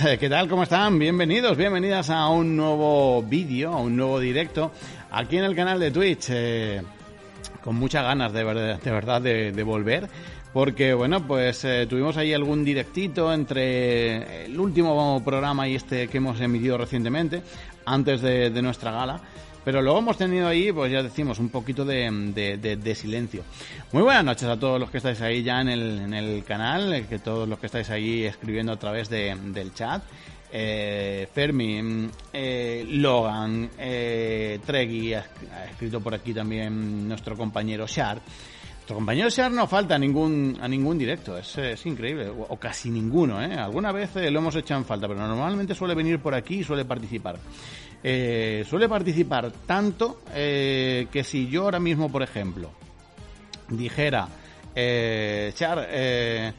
[0.20, 0.48] ¿qué tal?
[0.48, 0.98] ¿Cómo están?
[0.98, 4.72] Bienvenidos, bienvenidas a un nuevo vídeo, a un nuevo directo
[5.10, 6.26] aquí en el canal de Twitch.
[6.30, 6.82] eh,
[7.62, 10.08] con muchas ganas de, verdad- de verdad de, volver.
[10.52, 16.16] Porque, bueno, pues eh, tuvimos ahí algún directito entre el último programa y este que
[16.16, 17.42] hemos emitido recientemente,
[17.84, 19.20] antes de nuestra gala.
[19.64, 22.10] Pero luego hemos tenido ahí, pues ya decimos, un poquito de,
[22.76, 23.42] de- silencio.
[23.92, 26.92] Muy buenas noches a todos los que estáis ahí ya en el, en el canal,
[26.94, 30.02] eh, que todos los que estáis ahí escribiendo a través de- del chat.
[30.52, 37.86] Eh, Fermi, mm, eh, Logan, eh, Tregui, ha, ha escrito por aquí también nuestro compañero
[37.86, 38.20] Shar.
[38.72, 42.56] Nuestro compañero Shar no falta a ningún, a ningún directo, es, es increíble, o, o
[42.56, 43.54] casi ninguno, ¿eh?
[43.54, 46.64] Alguna vez eh, lo hemos hecho en falta, pero normalmente suele venir por aquí y
[46.64, 47.36] suele participar.
[48.02, 52.70] Eh, suele participar tanto eh, que si yo ahora mismo, por ejemplo,
[53.68, 54.26] dijera,
[54.74, 56.52] eh, Char, eh,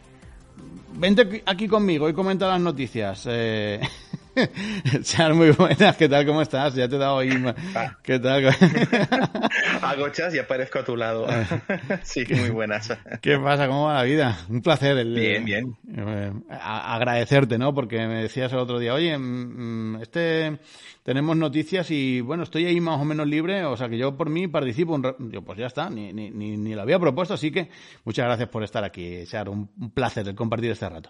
[0.93, 3.27] vente aquí- conmigo y comenta las noticias.
[5.03, 6.25] Char, muy buenas, ¿qué tal?
[6.25, 6.73] ¿Cómo estás?
[6.75, 7.29] Ya te he dado ahí.
[7.75, 7.97] Ah.
[8.01, 8.45] ¿Qué tal?
[9.81, 11.27] Agochas y aparezco a tu lado.
[12.03, 12.89] sí, muy buenas.
[13.21, 13.67] ¿Qué pasa?
[13.67, 14.37] ¿Cómo va la vida?
[14.49, 14.97] Un placer.
[14.97, 15.75] El, Bien, bien.
[15.95, 17.73] eh, agradecerte, ¿no?
[17.73, 20.59] Porque me decías el otro día, oye, mm, mm, este
[21.03, 24.29] tenemos noticias y bueno, estoy ahí más o menos libre, o sea que yo por
[24.29, 24.93] mí participo.
[24.93, 27.69] Un yo, pues ya está, ni, ni, ni, ni lo había propuesto, así que
[28.05, 29.49] muchas gracias por estar aquí, Char.
[29.49, 31.09] Un, un placer el compartir este rato.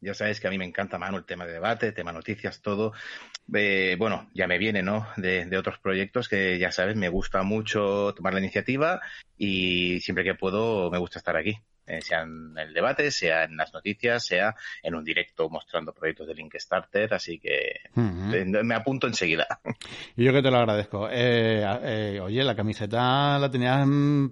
[0.00, 2.92] Ya sabes que a mí me encanta, Manu, el tema de debate, tema noticias, todo.
[3.54, 5.06] Eh, bueno, ya me viene, ¿no?
[5.16, 9.00] De, de otros proyectos que ya sabes, me gusta mucho tomar la iniciativa
[9.36, 11.58] y siempre que puedo me gusta estar aquí.
[11.90, 16.28] Eh, sea en el debate, sea en las noticias, sea en un directo mostrando proyectos
[16.28, 19.46] de Link Starter, así que eh, me apunto enseguida.
[20.16, 21.08] Y yo que te lo agradezco.
[21.10, 23.86] Eh, eh, oye, la camiseta la tenías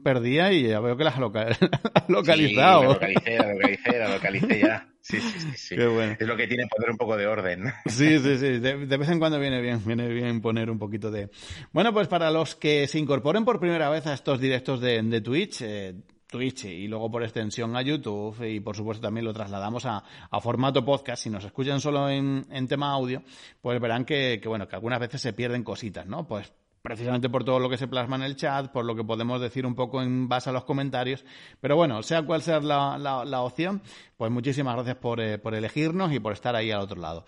[0.05, 1.19] perdida y ya veo que la has
[2.09, 2.81] localizado.
[2.81, 4.89] Sí, la localicé, la localicé, la localicé ya.
[5.09, 5.51] Sí, sí, sí.
[5.57, 5.77] sí.
[5.77, 6.17] Qué bueno.
[6.19, 7.73] Es lo que tiene poner un poco de orden.
[7.87, 8.59] Sí, sí, sí.
[8.59, 11.31] De, de vez en cuando viene bien, viene bien poner un poquito de.
[11.73, 15.21] Bueno, pues para los que se incorporen por primera vez a estos directos de, de
[15.23, 15.95] Twitch, eh,
[16.27, 20.41] Twitch y luego por extensión a YouTube y por supuesto también lo trasladamos a, a
[20.41, 21.23] formato podcast.
[21.23, 23.23] Si nos escuchan solo en, en tema audio,
[23.63, 26.27] pues verán que, que bueno, que algunas veces se pierden cositas, ¿no?
[26.27, 26.53] Pues
[26.89, 29.67] precisamente por todo lo que se plasma en el chat, por lo que podemos decir
[29.67, 31.23] un poco en base a los comentarios.
[31.61, 33.83] Pero bueno, sea cual sea la, opción,
[34.17, 37.27] pues muchísimas gracias por, eh, por elegirnos y por estar ahí al otro lado.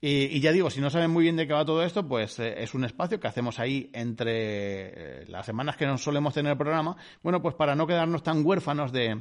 [0.00, 2.62] Y, ya digo, si no saben muy bien de qué va todo esto, pues eh,
[2.62, 6.58] es un espacio que hacemos ahí entre eh, las semanas que nos solemos tener el
[6.58, 9.20] programa, bueno, pues para no quedarnos tan huérfanos de,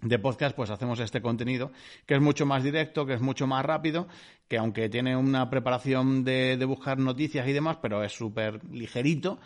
[0.00, 1.72] de podcast, pues hacemos este contenido
[2.06, 4.06] que es mucho más directo, que es mucho más rápido,
[4.46, 9.38] que aunque tiene una preparación de, de buscar noticias y demás, pero es súper ligerito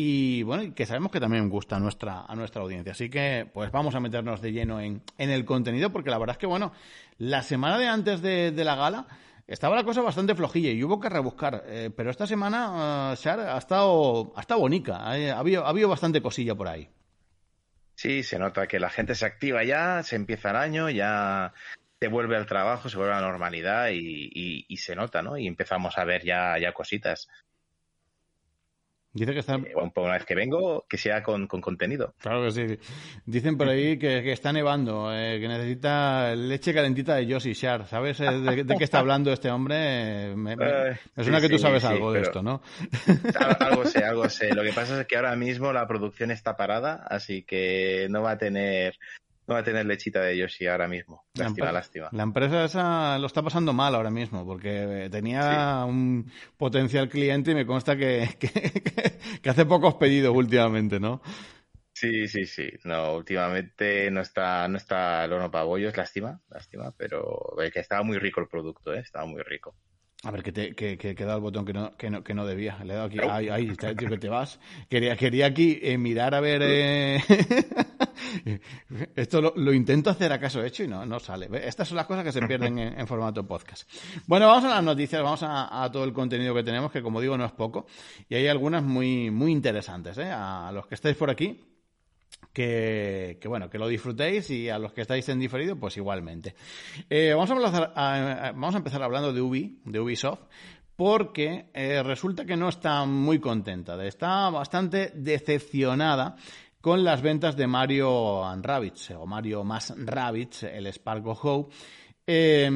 [0.00, 2.92] y bueno, y que sabemos que también gusta a nuestra, a nuestra audiencia.
[2.92, 6.34] Así que pues vamos a meternos de lleno en, en el contenido, porque la verdad
[6.34, 6.70] es que bueno,
[7.18, 9.08] la semana de antes de, la gala
[9.48, 13.58] estaba la cosa bastante flojilla y hubo que rebuscar, eh, pero esta semana, uh, ha
[13.58, 16.88] estado, ha estado bonita, ha, ha habido, ha habido bastante cosilla por ahí.
[18.00, 21.52] Sí, se nota que la gente se activa ya, se empieza el año, ya
[22.00, 25.36] se vuelve al trabajo, se vuelve a la normalidad y, y- y se nota, ¿no?
[25.36, 27.28] Y empezamos a ver ya, ya cositas.
[29.12, 32.14] Dice que está, Eh, un poco una vez que vengo, que sea con, con contenido.
[32.18, 32.78] Claro que sí.
[33.24, 37.86] Dicen por ahí que, que está nevando, eh, que necesita leche calentita de Yoshi Shar.
[37.86, 39.76] ¿Sabes eh, de, de qué está hablando este hombre?
[40.32, 42.62] Eh, Me, me- Ay, me suena sí, que tú sabes sí, algo de esto, ¿no?
[43.34, 44.54] Al- Algo sé, algo sé.
[44.54, 48.32] Lo que pasa es que ahora mismo la producción está parada, así que no va
[48.32, 48.94] a tener,
[49.48, 51.24] no va a tener lechita de Yoshi ahora mismo.
[51.34, 52.08] La Lástima, empresa- lástima.
[52.12, 57.50] La empresa esa lo está pasando mal ahora mismo porque eh, tenía un potencial cliente
[57.52, 61.22] y me consta que, que, que hace pocos pedidos últimamente, ¿no?
[61.94, 62.68] Sí, sí, sí.
[62.84, 68.04] No, últimamente no está, no está el horno para bollos, lástima, lástima, pero que estaba
[68.04, 69.00] muy rico el producto, ¿eh?
[69.00, 69.74] estaba muy rico.
[70.24, 72.44] A ver, que, te, que, que, que el botón que no, que no, que no
[72.44, 72.78] debía.
[72.84, 73.18] Le he dado aquí.
[73.22, 74.58] Ay, ay, tío, que te vas.
[74.88, 76.60] Quería, quería aquí eh, mirar a ver.
[76.64, 77.20] Eh...
[79.16, 81.48] Esto lo, intento hacer acaso hecho y no, no sale.
[81.66, 83.88] Estas son las cosas que se pierden en, formato podcast.
[84.26, 87.36] Bueno, vamos a las noticias, vamos a, todo el contenido que tenemos, que como digo
[87.36, 87.86] no es poco.
[88.28, 90.18] Y hay algunas muy, muy interesantes.
[90.18, 90.30] ¿eh?
[90.30, 91.60] A los que estáis por aquí,
[92.52, 96.54] que, que, bueno, que lo disfrutéis y a los que estáis en diferido, pues igualmente.
[97.08, 100.40] Eh, vamos, a empezar, a, vamos a empezar hablando de Ubi, de Ubisoft,
[100.98, 106.34] porque eh, resulta que no está muy contenta, está bastante decepcionada
[106.80, 111.68] con las ventas de Mario o Mario más Rabbids, el Sparkle How.
[112.30, 112.68] Eh,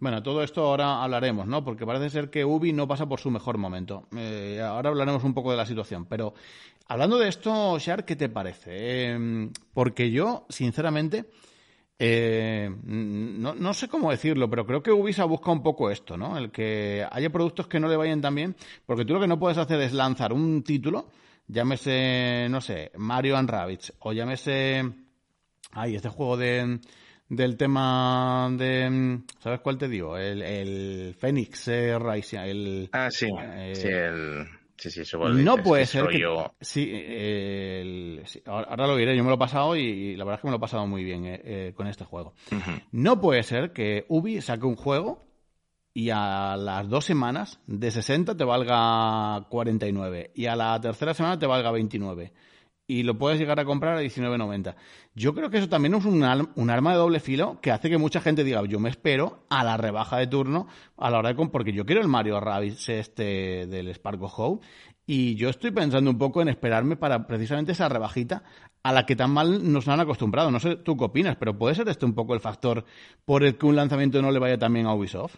[0.00, 1.62] bueno, todo esto ahora hablaremos, ¿no?
[1.62, 4.08] Porque parece ser que Ubi no pasa por su mejor momento.
[4.16, 6.32] Eh, ahora hablaremos un poco de la situación, pero
[6.90, 8.70] Hablando de esto, Shar, ¿qué te parece?
[8.72, 11.26] Eh, porque yo, sinceramente,
[11.98, 16.38] eh, no, no, sé cómo decirlo, pero creo que Ubisoft busca un poco esto, ¿no?
[16.38, 18.56] El que haya productos que no le vayan tan bien,
[18.86, 21.08] porque tú lo que no puedes hacer es lanzar un título,
[21.48, 24.84] llámese, no sé, Mario and Rabbids, o llámese,
[25.72, 26.80] ay, este juego de
[27.30, 30.16] del tema de ¿sabes cuál te digo?
[30.16, 34.46] El, el Phoenix eh, Rising, el Ah, sí, eh, sí, el
[34.78, 36.24] Sí, sí, eso no puede ser que...
[36.60, 38.22] Sí, el...
[38.26, 40.52] sí, ahora lo diré, yo me lo he pasado y la verdad es que me
[40.52, 42.34] lo he pasado muy bien eh, eh, con este juego.
[42.52, 42.82] Uh -huh.
[42.92, 45.27] No puede ser que Ubi saque un juego
[45.94, 51.38] y a las dos semanas de 60 te valga 49 y a la tercera semana
[51.38, 52.32] te valga 29
[52.90, 54.74] y lo puedes llegar a comprar a 19.90.
[55.14, 56.22] Yo creo que eso también es un,
[56.54, 59.62] un, arma de doble filo que hace que mucha gente diga, yo me espero a
[59.62, 63.66] la rebaja de turno a la hora de porque yo quiero el Mario Rabbids este
[63.66, 64.60] del Sparko How
[65.06, 68.42] y yo estoy pensando un poco en esperarme para precisamente esa rebajita
[68.82, 70.50] a la que tan mal nos han acostumbrado.
[70.50, 72.84] No sé tú qué opinas, pero puede ser este un poco el factor
[73.24, 75.36] por el que un lanzamiento no le vaya también a Ubisoft.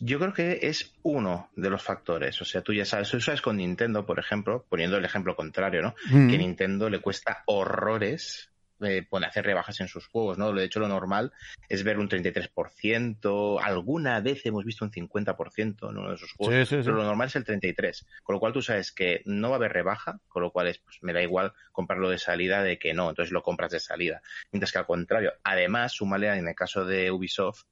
[0.00, 2.40] Yo creo que es uno de los factores.
[2.40, 5.82] O sea, tú ya sabes, eso es con Nintendo, por ejemplo, poniendo el ejemplo contrario,
[5.82, 5.94] ¿no?
[6.10, 6.28] Mm.
[6.28, 8.50] Que a Nintendo le cuesta horrores
[8.82, 10.52] eh, poner, hacer rebajas en sus juegos, ¿no?
[10.52, 11.32] De hecho, lo normal
[11.68, 16.54] es ver un 33%, alguna vez hemos visto un 50% en uno de esos juegos,
[16.54, 16.86] sí, sí, sí.
[16.86, 18.06] pero lo normal es el 33%.
[18.22, 20.78] Con lo cual tú sabes que no va a haber rebaja, con lo cual es,
[20.78, 24.22] pues, me da igual comprarlo de salida de que no, entonces lo compras de salida.
[24.50, 27.64] Mientras que al contrario, además, súmale en el caso de Ubisoft,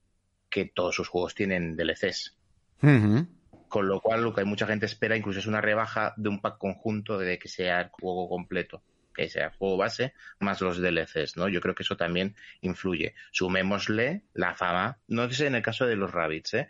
[0.51, 2.37] que todos sus juegos tienen DLCs.
[2.83, 3.29] Uh -huh.
[3.69, 6.41] Con lo cual, lo que hay mucha gente espera incluso es una rebaja de un
[6.41, 8.83] pack conjunto de que sea el juego completo,
[9.15, 11.49] que sea el juego base más los DLCs, ¿no?
[11.49, 13.15] Yo creo que eso también influye.
[13.31, 16.69] Sumémosle la fama, no sé en el caso de los Rabbits, ¿eh?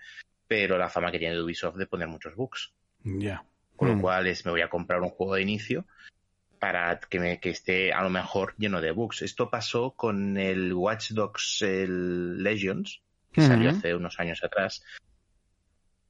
[0.48, 2.72] Pero la fama que tiene Ubisoft de poner muchos bugs.
[3.04, 3.19] Ya.
[3.19, 3.44] Yeah.
[3.76, 3.94] Con mm.
[3.94, 5.86] lo cual es, me voy a comprar un juego de inicio
[6.58, 9.22] para que, me, que esté a lo mejor lleno de bugs.
[9.22, 13.02] Esto pasó con el Watch Dogs el Legends,
[13.32, 13.48] que uh -huh.
[13.48, 14.84] salió hace unos años atrás,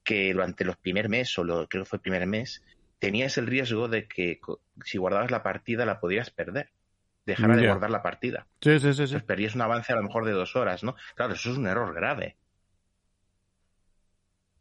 [0.03, 2.63] que durante los primer mes, o lo, creo que fue el primer mes,
[2.99, 4.39] tenías el riesgo de que
[4.83, 6.71] si guardabas la partida la podías perder.
[7.25, 7.61] Dejara yeah.
[7.61, 8.47] de guardar la partida.
[8.61, 9.13] Sí, sí, sí, sí.
[9.13, 10.95] Pues perdías un avance a lo mejor de dos horas, ¿no?
[11.15, 12.37] Claro, eso es un error grave.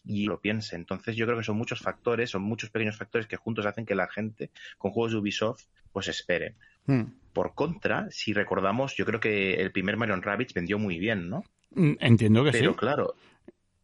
[0.05, 0.77] Y lo piense.
[0.77, 3.95] Entonces yo creo que son muchos factores, son muchos pequeños factores que juntos hacen que
[3.95, 6.57] la gente con juegos de Ubisoft pues espere.
[6.87, 7.05] Hmm.
[7.33, 11.45] Por contra, si recordamos, yo creo que el primer Mario Rabbids vendió muy bien, ¿no?
[11.75, 12.65] Entiendo que pero, sí.
[12.65, 13.15] Pero claro,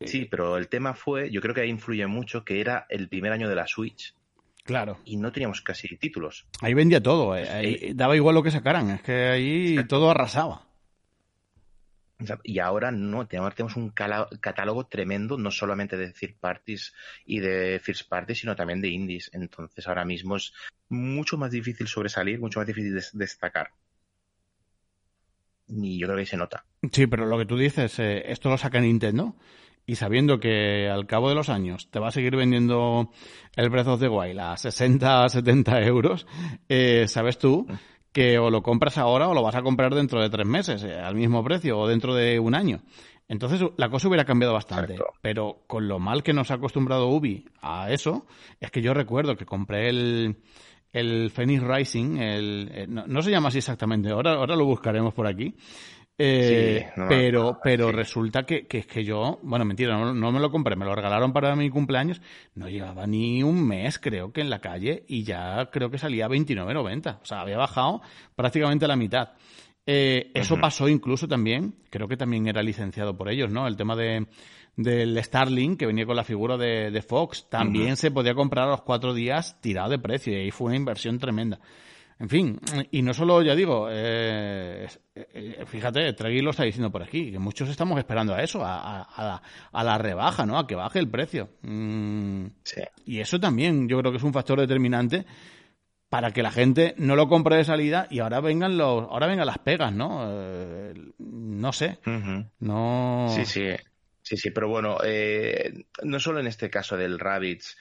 [0.01, 3.33] sí, pero el tema fue, yo creo que ahí influye mucho que era el primer
[3.33, 4.14] año de la Switch.
[4.64, 4.99] Claro.
[5.05, 6.47] Y no teníamos casi títulos.
[6.62, 7.49] Ahí vendía todo, eh.
[7.49, 9.97] ahí daba igual lo que sacaran, es que ahí Exacto.
[9.97, 10.62] todo arrasaba.
[12.43, 16.95] Y ahora no, tenemos un catálogo tremendo, no solamente de third parties
[17.26, 19.31] y de first parties, sino también de indies.
[19.33, 20.53] Entonces ahora mismo es
[20.88, 23.71] mucho más difícil sobresalir, mucho más difícil destacar.
[25.76, 26.64] Y yo creo que se nota.
[26.93, 29.35] Sí, pero lo que tú dices, eh, esto lo saca Nintendo
[29.87, 33.11] y sabiendo que al cabo de los años te va a seguir vendiendo
[33.57, 36.26] el Breath of the Wild a 60, 70 euros,
[36.69, 37.66] eh, sabes tú
[38.12, 40.95] que o lo compras ahora o lo vas a comprar dentro de tres meses eh,
[40.95, 42.83] al mismo precio o dentro de un año.
[43.26, 45.14] Entonces la cosa hubiera cambiado bastante, Exacto.
[45.23, 48.26] pero con lo mal que nos ha acostumbrado Ubi a eso,
[48.61, 50.37] es que yo recuerdo que compré el,
[50.95, 55.13] el Phoenix Rising, el, eh, no, no, se llama así exactamente, ahora, ahora lo buscaremos
[55.13, 55.55] por aquí.
[56.17, 57.97] Eh, sí, no, pero pero sí.
[57.97, 61.33] resulta que, que, que yo, bueno, mentira, no, no, me lo compré, me lo regalaron
[61.33, 62.23] para mi cumpleaños,
[62.55, 66.29] no llevaba ni un mes, creo que en la calle, y ya creo que salía
[66.29, 68.01] 29.90, o sea, había bajado
[68.37, 69.31] prácticamente la mitad.
[69.87, 70.61] Eh, eso uh -huh.
[70.61, 73.67] pasó incluso también, creo que también era licenciado por ellos, ¿no?
[73.67, 74.27] El tema de
[74.76, 77.97] del Starlink, que venía con la figura de, de Fox, también uh -huh.
[77.97, 81.19] se podía comprar a los cuatro días tirado de precio, y ahí fue una inversión
[81.19, 81.61] tremenda.
[82.19, 82.61] En fin,
[82.93, 87.40] y no solo, ya digo, eh, eh, fíjate, Tregui lo está diciendo por aquí, que
[87.40, 89.40] muchos estamos esperando a eso, a,
[89.73, 90.57] la, rebaja, ¿no?
[90.57, 91.50] A que baje el precio.
[91.62, 92.83] Mm, sí.
[93.04, 95.26] Y eso también yo creo que es un factor determinante
[96.09, 99.47] para que la gente no lo compre de salida y ahora vengan los ahora vengan
[99.47, 101.99] las pegas no eh, no sé
[102.61, 103.62] no sí sí
[104.25, 104.99] sí sí pero bueno
[106.02, 107.76] no solo en este caso del Rabbits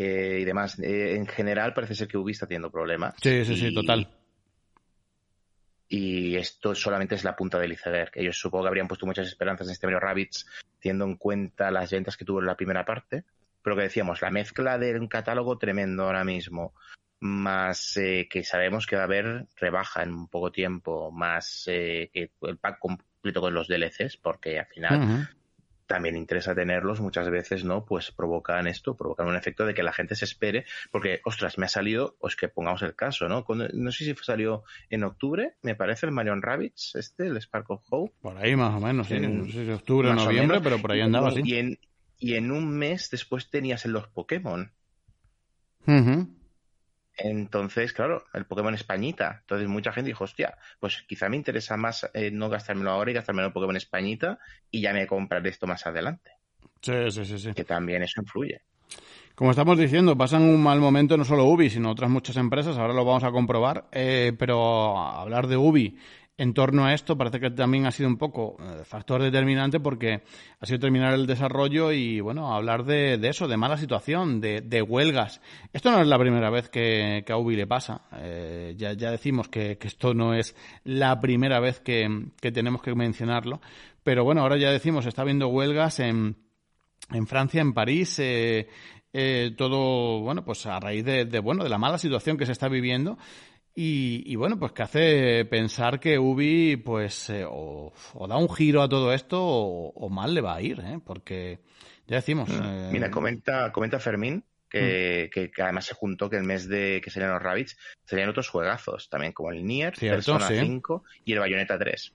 [0.00, 0.78] eh, y demás.
[0.78, 3.16] Eh, en general parece ser que Ubi está teniendo problemas.
[3.20, 4.08] Sí, sí, sí, total.
[5.88, 8.12] Y esto solamente es la punta del iceberg.
[8.14, 10.46] Ellos supongo que habrían puesto muchas esperanzas en este Mario Rabbits,
[10.78, 13.24] teniendo en cuenta las ventas que tuvo en la primera parte.
[13.60, 16.74] Pero que decíamos, la mezcla de un catálogo tremendo ahora mismo,
[17.18, 22.30] más eh, que sabemos que va a haber rebaja en un poco tiempo, más que
[22.42, 22.78] el pack
[23.32, 25.28] con los DLCs, porque al final
[25.88, 27.84] también interesa tenerlos muchas veces, ¿no?
[27.84, 31.66] Pues provocan esto, provocan un efecto de que la gente se espere, porque, ostras, me
[31.66, 33.44] ha salido, pues que pongamos el caso, ¿no?
[33.48, 37.82] no sé si salió en octubre, me parece el Marion Rabbits, este, el Spark of
[37.90, 38.12] Hope.
[38.20, 41.00] Por ahí más o menos, sí, no sé si octubre o noviembre, pero por ahí
[41.00, 41.40] andaba, sí.
[41.42, 41.78] Y en,
[42.18, 44.70] y en un mes después tenías en los Pokémon.
[47.18, 49.38] Entonces, claro, el Pokémon Españita.
[49.40, 53.14] Entonces mucha gente dijo, hostia, pues quizá me interesa más eh, no gastármelo ahora y
[53.14, 54.38] gastármelo en Pokémon Españita
[54.70, 56.30] y ya me compraré esto más adelante.
[56.80, 57.54] Sí, sí, sí, sí.
[57.54, 58.62] Que también eso influye.
[59.34, 62.94] Como estamos diciendo, pasan un mal momento no solo Ubi, sino otras muchas empresas, ahora
[62.94, 65.96] lo vamos a comprobar, eh, pero hablar de Ubi
[66.38, 70.22] en torno a esto parece que también ha sido un poco eh, factor determinante porque
[70.60, 75.40] ha sido terminar el desarrollo y, bueno, hablar de, eso, de mala situación, de, huelgas.
[75.72, 78.02] Esto no es la primera vez que, a Ubi le pasa.
[78.18, 80.54] Eh, ya, decimos que, esto no es
[80.84, 82.08] la primera vez que,
[82.40, 83.60] tenemos que mencionarlo.
[84.04, 86.36] Pero bueno, ahora ya decimos, está habiendo huelgas en,
[87.10, 88.68] en Francia, en París, eh,
[89.56, 92.68] todo, bueno, pues a raíz de, de, bueno, de la mala situación que se está
[92.68, 93.18] viviendo
[93.74, 97.92] y, bueno, pues que hace pensar que Ubi, pues, eh, o,
[98.28, 100.98] da un giro a todo esto o, mal le va a ir, ¿eh?
[101.04, 101.60] Porque
[102.06, 102.48] ya decimos.
[102.48, 102.62] Mm.
[102.62, 104.68] Eh, Mira, comenta, comenta Fermín mm.
[104.68, 108.48] que, que, además se juntó que el mes de que serían los Rabbits serían otros
[108.48, 112.12] juegazos también, como el Nier, Persona 5 y el Bayonetta 3.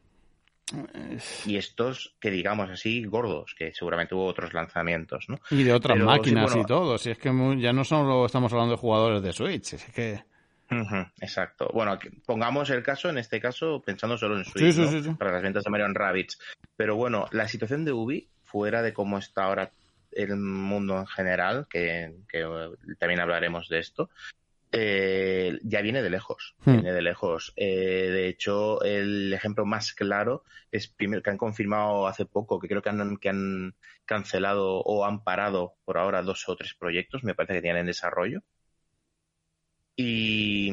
[1.46, 5.40] Y estos, que digamos así, gordos, que seguramente hubo otros lanzamientos, ¿no?
[5.52, 6.98] Y de otras máquinas y todo.
[6.98, 7.30] Si es que
[7.60, 10.24] ya no solo estamos hablando de jugadores de Switch, es que
[11.20, 11.70] exacto.
[11.74, 15.70] Bueno, pongamos el caso, en este caso, pensando solo en Switch, para las ventas de
[15.70, 16.40] Mario Rabbits.
[16.76, 19.72] Pero bueno, la situación de Ubi, fuera de cómo está ahora
[20.12, 22.14] el mundo en general, que,
[23.00, 24.10] también hablaremos de esto,
[24.72, 26.56] eh, ya viene de lejos.
[26.66, 26.74] Hmm.
[26.74, 27.54] Viene de lejos.
[27.56, 32.68] Eh, de hecho, el ejemplo más claro es primero que han confirmado hace poco, que
[32.68, 33.76] creo que han, que han
[34.06, 37.88] cancelado o han parado por ahora dos o tres proyectos, me parece que tienen en
[37.88, 38.42] desarrollo.
[39.96, 40.72] Y,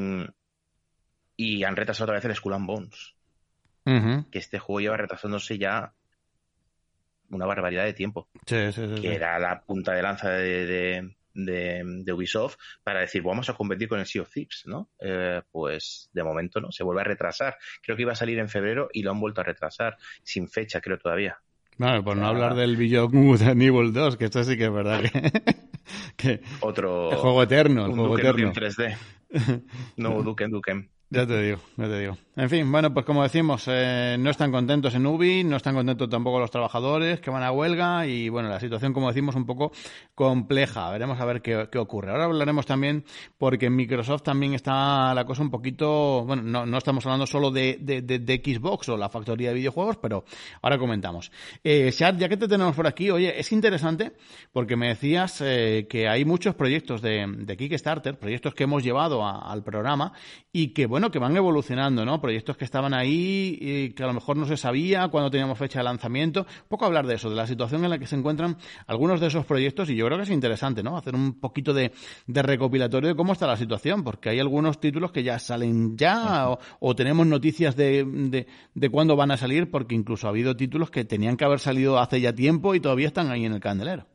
[1.37, 3.15] y han retrasado otra vez el Skull and Bones.
[3.85, 5.93] Que este juego lleva retrasándose ya
[7.31, 8.29] una barbaridad de tiempo.
[8.47, 13.55] Sí, sí, que era la punta de lanza de, de, Ubisoft para decir, vamos a
[13.55, 14.91] competir con el Sea of Thieves, ¿no?
[15.01, 17.57] Eh, pues de momento no, se vuelve a retrasar.
[17.83, 20.81] Creo que iba a salir en febrero y lo han vuelto a retrasar, sin fecha,
[20.81, 21.39] creo todavía.
[21.79, 25.03] Bueno, por no hablar del Beyond Good Evil 2, que esto sí que es verdad
[25.03, 25.33] que...
[26.61, 27.11] Otro...
[27.11, 28.49] El juego eterno, el juego eterno.
[28.49, 28.97] en 3D.
[29.97, 30.91] No, Duken Duken.
[31.13, 32.17] Ya te digo, ya te digo.
[32.37, 36.09] En fin, bueno, pues como decimos, eh, no están contentos en Ubi, no están contentos
[36.09, 39.73] tampoco los trabajadores que van a huelga y bueno, la situación, como decimos, un poco
[40.15, 40.89] compleja.
[40.91, 42.13] Veremos a ver qué, ocurre.
[42.13, 43.05] Ahora hablaremos también,
[43.37, 47.51] porque en Microsoft también está la cosa un poquito, bueno, no, no estamos hablando solo
[47.51, 50.25] de, de, Xbox o la factoría de videojuegos, pero
[50.63, 51.33] ahora comentamos.
[51.65, 54.13] Eh, ya que te tenemos por aquí, oye, es interesante
[54.53, 59.27] porque me decías eh, que hay muchos proyectos de, de Kickstarter, proyectos que hemos llevado
[59.27, 60.13] al programa
[60.53, 62.21] y que, bueno, bueno, que van evolucionando, ¿no?
[62.21, 65.79] Proyectos que estaban ahí y que a lo mejor no se sabía cuando teníamos fecha
[65.79, 66.47] de lanzamiento.
[66.69, 69.47] Poco hablar de eso, de la situación en la que se encuentran algunos de esos
[69.47, 70.99] proyectos y yo creo que es interesante, ¿no?
[70.99, 71.91] Hacer un poquito de,
[72.27, 76.95] recopilatorio de cómo está la situación, porque hay algunos títulos que ya salen ya o,
[76.95, 81.07] tenemos noticias de, de, de cuándo van a salir, porque incluso ha habido títulos que
[81.07, 84.10] tenían que haber salido hace ya tiempo y todavía están ahí en el candelero.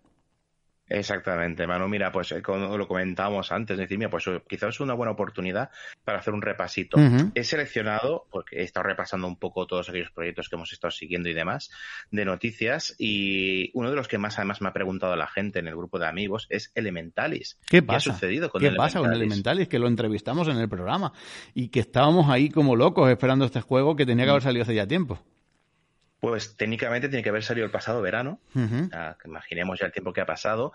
[0.87, 1.87] Exactamente, Manu.
[1.87, 5.11] Mira, pues eh, como lo comentábamos antes, decir, mira, pues eh, quizás es una buena
[5.13, 5.69] oportunidad
[6.03, 6.97] para hacer un repasito.
[7.33, 11.29] He seleccionado, porque he estado repasando un poco todos aquellos proyectos que hemos estado siguiendo
[11.29, 11.71] y demás,
[12.11, 15.67] de noticias, y uno de los que más además me ha preguntado la gente en
[15.67, 17.59] el grupo de amigos es Elementalis.
[17.67, 18.11] ¿Qué pasa?
[18.11, 19.67] ha sucedido con ¿Qué pasa con Elementalis?
[19.67, 21.13] Que lo entrevistamos en el programa
[21.53, 24.45] y que estábamos ahí como locos esperando este juego que tenía que haber mm.
[24.45, 25.19] salido hace ya tiempo.
[26.25, 28.39] Pues técnicamente tiene que haber salido el pasado verano.
[29.25, 30.73] imaginemos ya el tiempo que ha pasado.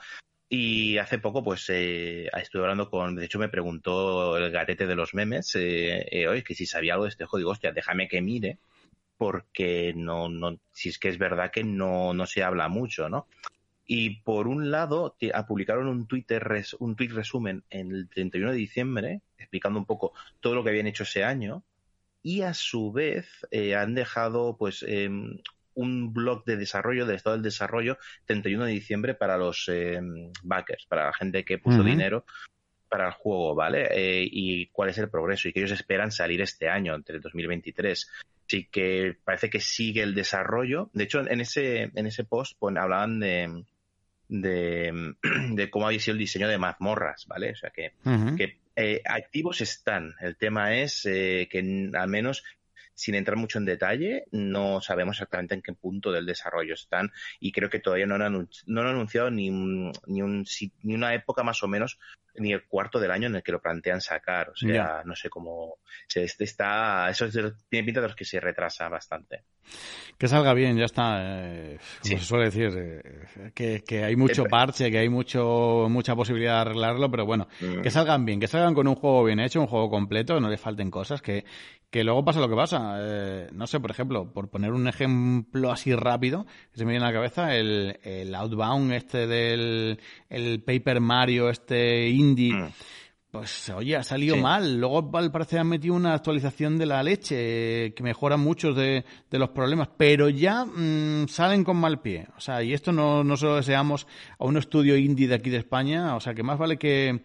[0.49, 4.95] Y hace poco, pues, eh, estuve hablando con, de hecho me preguntó el garete de
[4.95, 8.07] los memes, eh, eh, oye, que si sabía algo de este juego, digo, hostia, déjame
[8.07, 8.59] que mire,
[9.16, 13.26] porque no, no, si es que es verdad que no, no se habla mucho, ¿no?
[13.85, 15.16] Y por un lado,
[15.49, 16.47] publicaron un Twitter,
[16.78, 20.87] un tweet resumen en el 31 de diciembre, explicando un poco todo lo que habían
[20.87, 21.64] hecho ese año,
[22.22, 25.38] y a su vez eh, han dejado, pues, em,
[25.74, 30.00] un blog de desarrollo, del estado del desarrollo, 31 de diciembre para los eh,
[30.42, 32.24] backers, para la gente que puso dinero
[32.90, 33.88] para el juego, ¿vale?
[33.92, 37.22] Eh, y cuál es el progreso y que ellos esperan salir este año, entre el
[37.22, 38.10] 2023.
[38.46, 40.90] Así que parece que sigue el desarrollo.
[40.92, 43.64] De hecho, en ese, en ese post pues, hablaban de,
[44.28, 45.14] de,
[45.52, 47.52] de, cómo había sido el diseño de mazmorras, ¿vale?
[47.52, 47.92] O sea que,
[48.36, 50.14] que eh, activos están.
[50.20, 52.42] El tema es eh, que al menos
[53.00, 57.10] sin entrar mucho en detalle, no sabemos exactamente en qué punto del desarrollo están
[57.40, 60.44] y creo que todavía no han, no han anunciado ni, ni, un,
[60.82, 61.99] ni una época más o menos
[62.37, 64.50] ni el cuarto del año en el que lo plantean sacar.
[64.50, 65.78] O sea, no sé cómo.
[66.14, 67.28] Este está, eso
[67.68, 69.44] tiene pinta de los que se retrasa bastante.
[70.18, 71.18] Que salga bien, ya está.
[71.22, 76.14] Eh, como se suele decir, eh, que, que, hay mucho parche, que hay mucho mucha
[76.14, 77.80] posibilidad de arreglarlo, pero bueno, mm.
[77.80, 80.58] que salgan bien, que salgan con un juego bien hecho, un juego completo, no le
[80.58, 81.44] falten cosas, que,
[81.90, 82.99] que luego pasa lo que pasa.
[83.00, 87.06] Eh, no sé, por ejemplo, por poner un ejemplo así rápido, que se me viene
[87.06, 92.54] a la cabeza, el, el Outbound este del el Paper Mario, este indie.
[92.54, 92.68] Mm.
[93.30, 94.80] Pues oye, ha salido mal.
[94.80, 99.50] Luego al parecer han metido una actualización de la leche que mejora muchos de, los
[99.50, 102.26] problemas, pero ya mm, salen con mal pie.
[102.36, 105.48] O sea, y esto no, no se lo deseamos a un estudio indie de aquí
[105.48, 106.16] de España.
[106.16, 107.20] O sea, que más vale que,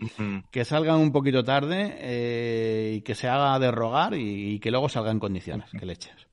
[0.52, 4.90] que salgan un poquito tarde eh, y que se haga de rogar y, que luego
[4.90, 5.72] salgan en condiciones.
[5.72, 6.28] Que leches.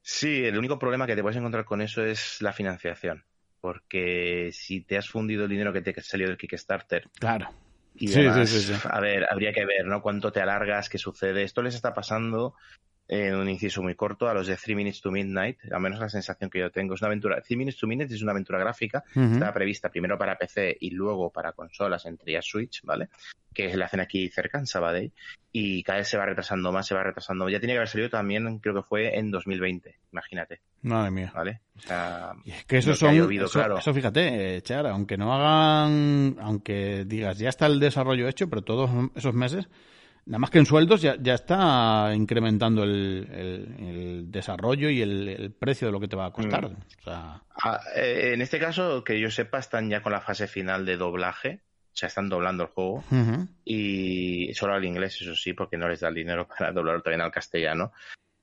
[0.00, 3.24] Sí, el único problema que te puedes encontrar con eso es la financiación.
[3.62, 7.08] Porque si te has fundido el dinero que te salió del Kickstarter.
[7.18, 7.48] Claro
[7.94, 10.00] y sí, sí, sí, a ver, habría que ver, ¿no?
[10.00, 11.42] Cuánto te alargas, qué sucede.
[11.42, 12.54] Esto les está pasando
[13.12, 16.08] en un inciso muy corto a los de Three Minutes to Midnight, al menos la
[16.08, 16.94] sensación que yo tengo.
[16.94, 20.38] Es una aventura, Three Minutes to Midnight es una aventura gráfica, está prevista primero para
[20.38, 23.10] PC y luego para consolas, entre ellas Switch, ¿vale?
[23.52, 25.12] Que la hacen aquí cerca, en Sabadell,
[25.52, 27.50] y cada vez se va retrasando más, se va retrasando.
[27.50, 30.62] Ya tiene que haber salido también, creo que fue en 2020, imagínate.
[30.80, 31.32] Madre mía.
[31.34, 31.60] ¿Vale?
[31.76, 37.38] O sea, es que eso son, eso, fíjate, eh, Char, aunque no hagan, aunque digas,
[37.38, 39.68] ya está el desarrollo hecho, pero todos esos meses
[40.24, 45.92] Nada más que en sueldos ya, ya está incrementando el, desarrollo y el, precio de
[45.92, 46.68] lo que te va a costar.
[46.68, 46.76] Mm.
[47.06, 50.96] Ah, eh, en este caso, que yo sepa, están ya con la fase final de
[50.96, 51.60] doblaje.
[51.92, 53.04] O sea, están doblando el juego.
[53.64, 57.20] Y solo al inglés, eso sí, porque no les da el dinero para doblarlo también
[57.20, 57.92] al castellano.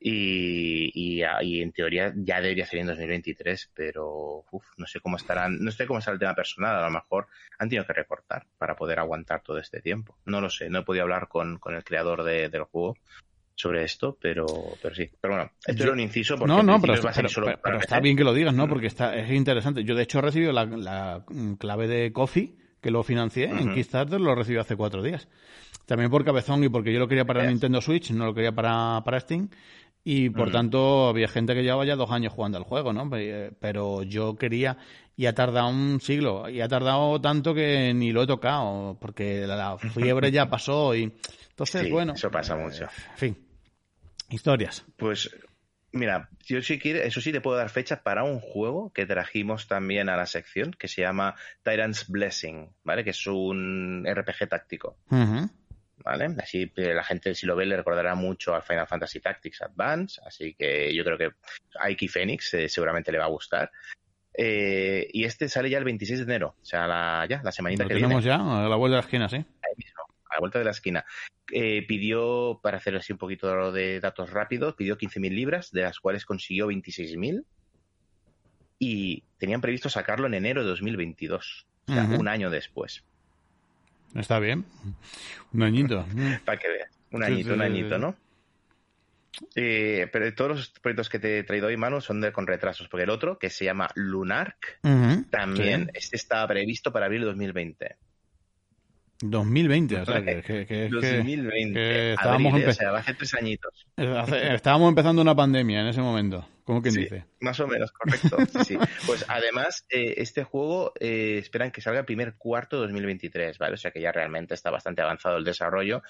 [0.02, 4.46] Y, y, en teoría ya debería ser en 2023, pero
[4.78, 7.68] no sé cómo estarán, no sé cómo está el tema personal, a lo mejor han
[7.68, 10.18] tenido que recortar para poder aguantar todo este tiempo.
[10.26, 12.96] No lo sé, no he podido hablar con, con el creador del juego
[13.56, 14.46] sobre esto, pero,
[14.82, 15.10] pero sí.
[15.20, 18.54] Pero bueno, esto era un inciso porque no, no, pero, está bien que lo digas,
[18.54, 18.68] ¿no?
[18.68, 18.70] Mm.
[18.70, 19.84] Porque está, es interesante.
[19.84, 21.26] Yo de hecho he recibido la, la
[21.60, 25.28] clave de Coffee que lo financié en Kickstarter, lo recibí hace cuatro días.
[25.86, 29.02] También por cabezón y porque yo lo quería para Nintendo Switch, no lo quería para,
[29.04, 29.50] para Steam.
[30.12, 30.52] Y por mm.
[30.52, 33.08] tanto, había gente que llevaba ya dos años jugando al juego, ¿no?
[33.60, 34.76] Pero yo quería,
[35.16, 39.46] y ha tardado un siglo, y ha tardado tanto que ni lo he tocado, porque
[39.46, 41.14] la fiebre ya pasó y.
[41.52, 42.14] Entonces, bueno.
[42.14, 42.86] Eso pasa eh, mucho.
[42.86, 43.38] En fin.
[44.32, 44.84] Historias.
[44.98, 45.30] Pues,
[45.92, 49.68] mira, yo si quieres, eso sí te puedo dar fecha para un juego que trajimos
[49.68, 53.04] también a la sección, que se llama Tyrant's Blessing, ¿vale?
[53.04, 54.98] Que es un RPG táctico.
[56.04, 56.36] ¿Vale?
[56.42, 60.22] Así eh, la gente si lo ve le recordará mucho al Final Fantasy Tactics Advance,
[60.26, 61.30] así que yo creo que
[61.80, 63.72] a Iki Phoenix eh, seguramente le va a gustar.
[64.34, 67.86] Eh, y este sale ya el 26 de enero, o sea, la, ya, la semanita
[67.86, 69.38] que tenemos ya, a la vuelta de la esquina, sí.
[69.38, 71.06] Ahí mismo, a la vuelta de la esquina.
[71.48, 76.26] pidió, para hacer así un poquito de datos rápidos, pidió 15.000 libras, de las cuales
[76.26, 77.44] consiguió 26.000
[78.78, 83.04] y tenían previsto sacarlo en enero de 2022, o sea, un año después.
[84.16, 84.66] Está bien.
[85.54, 86.06] Un añito.
[86.46, 86.90] Para que veas.
[87.12, 88.16] Un añito, un añito, ¿no?
[89.56, 92.88] Eh, pero todos los proyectos que te he traído hoy, Manu, son de, con retrasos,
[92.88, 94.80] porque el otro, que se llama Lunark,
[95.30, 97.96] también este estaba previsto para abril de 2020.
[99.22, 102.14] 2020, o sea, que, que, 2020.
[102.14, 103.86] estábamos o sea, hace tres añitos.
[103.98, 107.26] Estábamos empezando una pandemia en ese momento, como quien dice.
[107.42, 108.38] Más o menos, correcto.
[108.66, 113.58] sí, Pues además, eh, este juego eh, esperan que salga el primer cuarto de 2023,
[113.58, 113.74] ¿vale?
[113.74, 116.02] O sea que ya realmente está bastante avanzado el desarrollo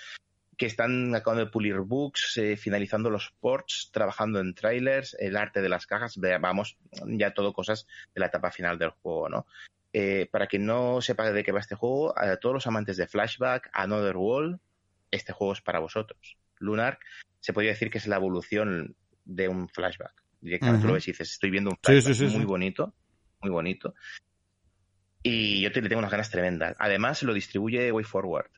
[0.55, 5.61] que están acabando de pulir books, eh, finalizando los ports, trabajando en trailers, el arte
[5.61, 9.45] de las cajas, vamos, ya todo cosas de la etapa final del juego, ¿no?
[9.93, 13.07] Eh, para quien no sepa de qué va este juego, a todos los amantes de
[13.07, 14.59] Flashback, Another World,
[15.11, 16.37] este juego es para vosotros.
[16.59, 16.99] Lunar
[17.39, 20.13] se podría decir que es la evolución de un flashback.
[20.41, 22.93] Directamente lo ves y dices, estoy viendo un flashback muy bonito,
[23.41, 23.95] muy bonito.
[25.23, 26.75] Y yo te, le tengo unas ganas tremendas.
[26.79, 28.51] Además, lo distribuye Way Forward.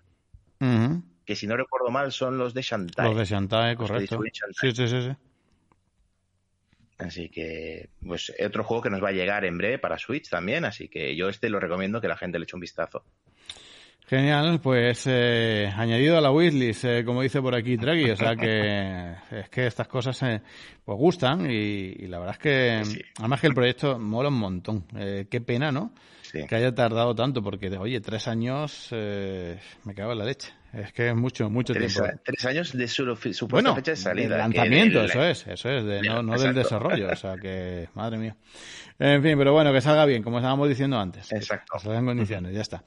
[1.26, 3.08] Que si no recuerdo mal, son los de Shantae.
[3.08, 4.22] Los de Shantae, correcto.
[4.60, 5.16] Sí, sí, sí, sí.
[7.06, 10.66] Así que, pues, otro juego que nos va a llegar en breve para Switch también.
[10.66, 13.04] Así que yo este lo recomiendo que la gente le eche un vistazo.
[14.12, 18.36] Genial, pues eh, añadido a la wishlist, eh, como dice por aquí Draghi, o sea
[18.36, 20.42] que es que estas cosas eh,
[20.84, 24.84] pues gustan y, la verdad es que además que el proyecto mola un montón.
[24.98, 25.94] Eh, qué pena, ¿no?
[26.32, 30.54] Que haya tardado tanto, porque oye, tres años me cago en la leche.
[30.74, 32.02] Es que es mucho, mucho tiempo.
[32.24, 34.38] Tres años de su supuesta fecha de salida.
[34.38, 37.10] lanzamiento, eso es, eso es, de, no, no del desarrollo.
[37.12, 38.38] O sea que, madre mía.
[38.98, 41.30] En fin, pero bueno, que salga bien, como estábamos diciendo antes.
[41.34, 41.74] Exacto.
[41.74, 42.86] Que salga en condiciones, ya está.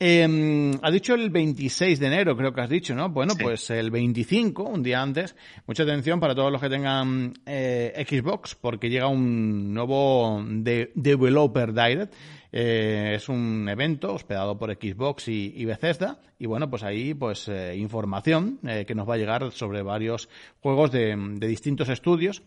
[0.00, 3.10] Eh, ha dicho el 26 de enero, creo que has dicho, ¿no?
[3.10, 5.36] Bueno, pues el 25, un día antes.
[5.66, 11.74] Mucha atención para todos los que tengan eh, Xbox, porque llega un nuevo de Developer
[11.74, 12.14] Direct
[12.52, 17.76] eh, es un evento hospedado por Xbox y, Bethesda y bueno, pues ahí pues eh,
[17.76, 20.28] información eh, que nos va a llegar sobre varios
[20.60, 22.42] juegos de, distintos estudios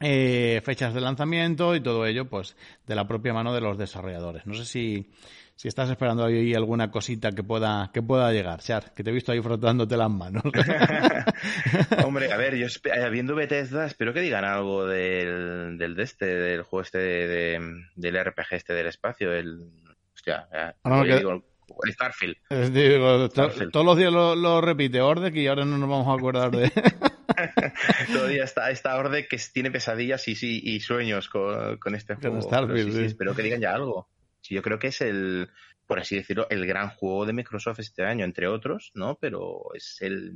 [0.00, 4.46] fechas de lanzamiento y todo ello, pues, de la propia mano de los desarrolladores.
[4.46, 5.10] No sé si,
[5.58, 9.12] si estás esperando ahí alguna cosita que pueda, que pueda llegar, Char, que te he
[9.12, 10.44] visto ahí frotándote las manos.
[12.04, 12.68] Hombre, a ver, yo
[13.10, 18.24] viendo Bethesda, espero que digan algo del, del de este, del juego este de, del
[18.24, 19.68] RPG este del espacio, el
[20.14, 20.46] hostia,
[20.84, 21.44] ah, digo,
[21.84, 22.36] el Starfield.
[22.72, 26.70] Digo, todos los días lo, repite Orde y ahora no nos vamos a acordar de.
[28.12, 32.40] Todavía está esta Orde que tiene pesadillas y, sí, y sueños con, con este juego.
[32.42, 34.08] Starfield, sí, espero que digan ya algo
[34.54, 35.50] yo creo que es el,
[35.88, 39.16] por así decirlo, el gran juego de Microsoft este año, entre otros, ¿no?
[39.18, 40.32] Pero es el,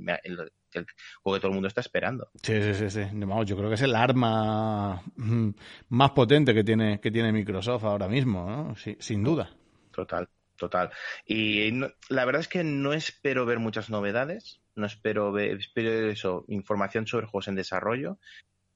[1.22, 2.30] juego que todo el mundo está esperando.
[2.42, 3.02] Sí, sí, sí, sí.
[3.44, 5.50] yo creo que es el arma mm,
[5.90, 8.74] más potente que tiene, que tiene Microsoft ahora mismo, ¿no?
[8.98, 9.54] sin duda.
[9.92, 10.90] Total, total.
[11.26, 11.70] Y
[12.08, 17.06] la verdad es que no espero ver muchas novedades, no espero ver, espero eso, información
[17.06, 18.18] sobre juegos en desarrollo,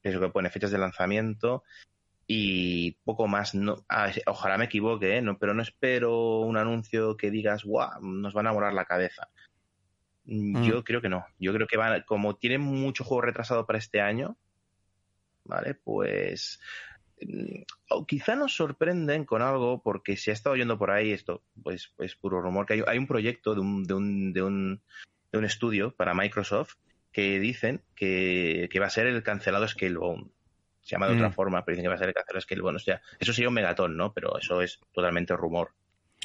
[0.03, 1.63] eso que pone fechas de lanzamiento
[2.27, 3.55] y poco más.
[3.55, 5.21] No, ah, ojalá me equivoque, ¿eh?
[5.21, 9.29] no, pero no espero un anuncio que digas, guau, nos van a volar la cabeza.
[10.25, 10.63] Mm.
[10.63, 11.25] Yo creo que no.
[11.39, 14.37] Yo creo que van, como tienen mucho juego retrasado para este año,
[15.45, 15.73] ¿vale?
[15.73, 16.59] Pues
[17.21, 17.61] mm,
[17.91, 21.93] o quizá nos sorprenden con algo, porque se ha estado oyendo por ahí esto, pues,
[21.95, 24.81] pues puro rumor, que hay, hay un proyecto de un, de un, de un,
[25.31, 26.75] de un estudio para Microsoft
[27.13, 30.29] que dicen que, que va a ser el cancelado Scalebound
[30.87, 31.33] se llama de otra mm.
[31.33, 33.49] forma, pero dicen que va a ser el Cancelo que bueno, o sea, eso sería
[33.49, 34.13] un megatón, ¿no?
[34.13, 35.71] Pero eso es totalmente rumor.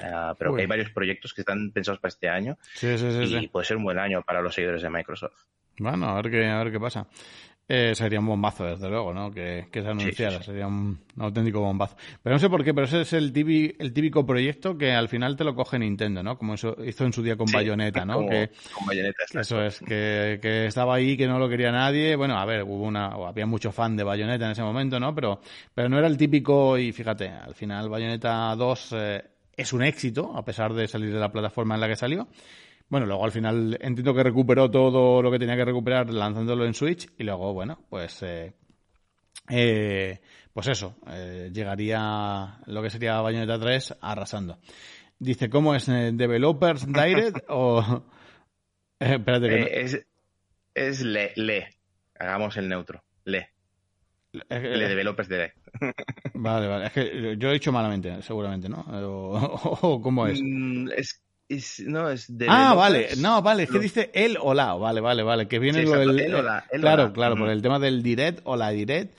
[0.03, 3.37] Ah, pero que hay varios proyectos que están pensados para este año sí, sí, sí,
[3.37, 5.45] y puede ser un buen año para los seguidores de Microsoft.
[5.79, 7.07] Bueno, a ver qué, a ver qué pasa.
[7.69, 9.31] Eh, sería un bombazo, desde luego, ¿no?
[9.31, 11.97] Que, se anunciara, sería un, auténtico bombazo.
[12.23, 15.09] Pero no sé por qué, pero ese es el típico, el típico proyecto que al
[15.09, 16.37] final te lo coge Nintendo, ¿no?
[16.37, 18.29] Como eso hizo en su día con Bayonetta, ¿no?
[18.29, 22.17] que, con Bayonetta, Eso es, que, que, estaba ahí, que no lo quería nadie.
[22.17, 25.15] Bueno, a ver, hubo una, o había mucho fan de Bayonetta en ese momento, ¿no?
[25.15, 25.41] Pero,
[25.73, 29.25] pero no era el típico, y fíjate, al final Bayonetta 2 eh,
[29.57, 32.29] es un éxito, a pesar de salir de la plataforma en la que salió.
[32.89, 36.75] Bueno, luego al final entiendo que recuperó todo lo que tenía que recuperar lanzándolo en
[36.75, 38.55] Switch y luego, bueno, pues eh,
[39.49, 40.21] eh,
[40.53, 44.59] pues eso, eh, llegaría lo que sería Bayonetta 3 arrasando.
[45.19, 45.87] Dice, ¿cómo es?
[45.87, 48.05] ¿Developers Direct o...?
[48.99, 50.07] espérate que es,
[50.75, 51.69] es le, le.
[52.19, 53.03] Hagamos el neutro.
[53.25, 53.51] Le.
[54.33, 55.59] Le Developers Direct.
[56.35, 56.87] vale, vale.
[56.87, 58.85] Es que yo he dicho malamente, seguramente, ¿no?
[58.89, 60.41] O, ¿Cómo es?
[60.43, 61.23] Mm, es
[61.87, 65.23] no, es de ah, vale, no, vale, es que dice el o la, vale, vale,
[65.23, 66.19] vale, que viene lo del...
[66.19, 69.15] El o la, claro, claro, por el tema del direct o la direct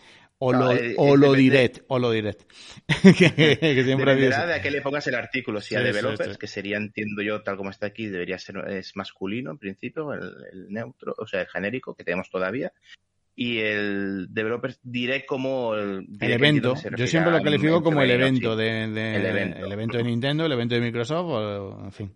[0.45, 2.41] o lo, o lo direct, o lo direct.
[3.17, 5.61] que, que siempre Dependerá de a qué le pongas el artículo.
[5.61, 9.51] Si a developers, que sería, entiendo yo, tal como está aquí, debería ser es masculino
[9.51, 12.73] en principio, el, neutro, o sea, el genérico que tenemos todavía.
[13.35, 16.75] Y el developers direct como el, el evento.
[16.97, 20.45] Yo siempre lo califico como el evento, de, de, el evento, el evento de Nintendo,
[20.45, 22.13] el evento de Microsoft, o, en fin.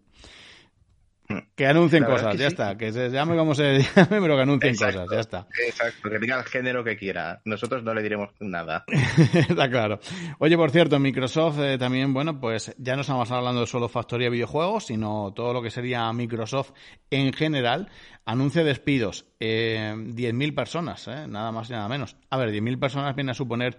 [1.55, 2.77] Que anuncien cosas, ya está.
[2.77, 5.47] Que se llame como se llame, pero que anuncien cosas, ya está.
[5.67, 7.41] Exacto, que diga el género que quiera.
[7.45, 8.85] Nosotros no le diremos nada.
[9.33, 9.99] está claro.
[10.39, 14.29] Oye, por cierto, Microsoft eh, también, bueno, pues ya no estamos hablando de solo factoría
[14.29, 16.71] videojuegos, sino todo lo que sería Microsoft
[17.09, 17.89] en general.
[18.25, 19.25] Anuncia despidos.
[19.39, 22.15] Eh, 10.000 personas, eh, nada más y nada menos.
[22.29, 23.77] A ver, 10.000 personas viene a suponer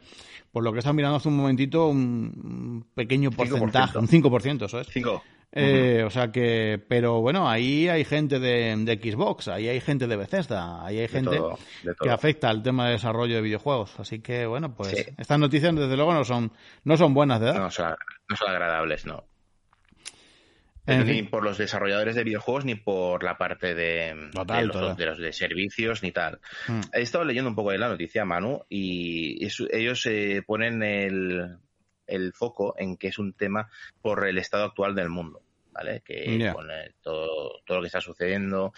[0.53, 4.89] por lo que estás mirando hace un momentito, un pequeño porcentaje, un 5%, eso es.
[4.89, 5.23] 5.
[5.51, 10.17] Eh, o sea que, pero bueno, ahí hay gente de, Xbox, ahí hay gente de
[10.17, 11.39] Bethesda, ahí hay gente
[12.01, 13.99] que afecta al tema de desarrollo de videojuegos.
[13.99, 16.53] Así que bueno, pues estas noticias desde luego no son,
[16.85, 17.41] no son buenas.
[17.41, 17.95] No son,
[18.29, 19.25] no son agradables, no.
[20.87, 24.15] Ni por los desarrolladores de videojuegos ni por la parte de,
[24.65, 26.41] los, de, servicios ni tal.
[26.67, 26.81] Hmm.
[26.95, 31.59] He estado leyendo un poco de la noticia, Manu, y ellos eh, ponen el,
[32.09, 33.71] el foco en que es un tema
[34.03, 35.43] por el estado actual del mundo,
[35.73, 36.03] ¿vale?
[36.05, 36.69] Que con
[37.03, 38.73] todo, todo lo que está sucediendo,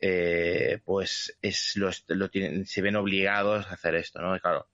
[0.00, 4.38] eh, pues es lo, se ven obligados a hacer esto, ¿no?
[4.38, 4.68] claro.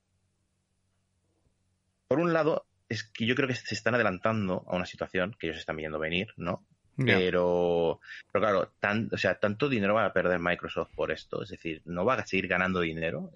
[2.08, 5.46] Por un lado, es que yo creo que se están adelantando a una situación que
[5.46, 6.66] ellos están viendo venir, ¿no?
[7.04, 11.42] Pero, pero claro, tan, o sea, tanto dinero va a perder Microsoft por esto.
[11.42, 13.30] Es decir, no va a seguir ganando dinero.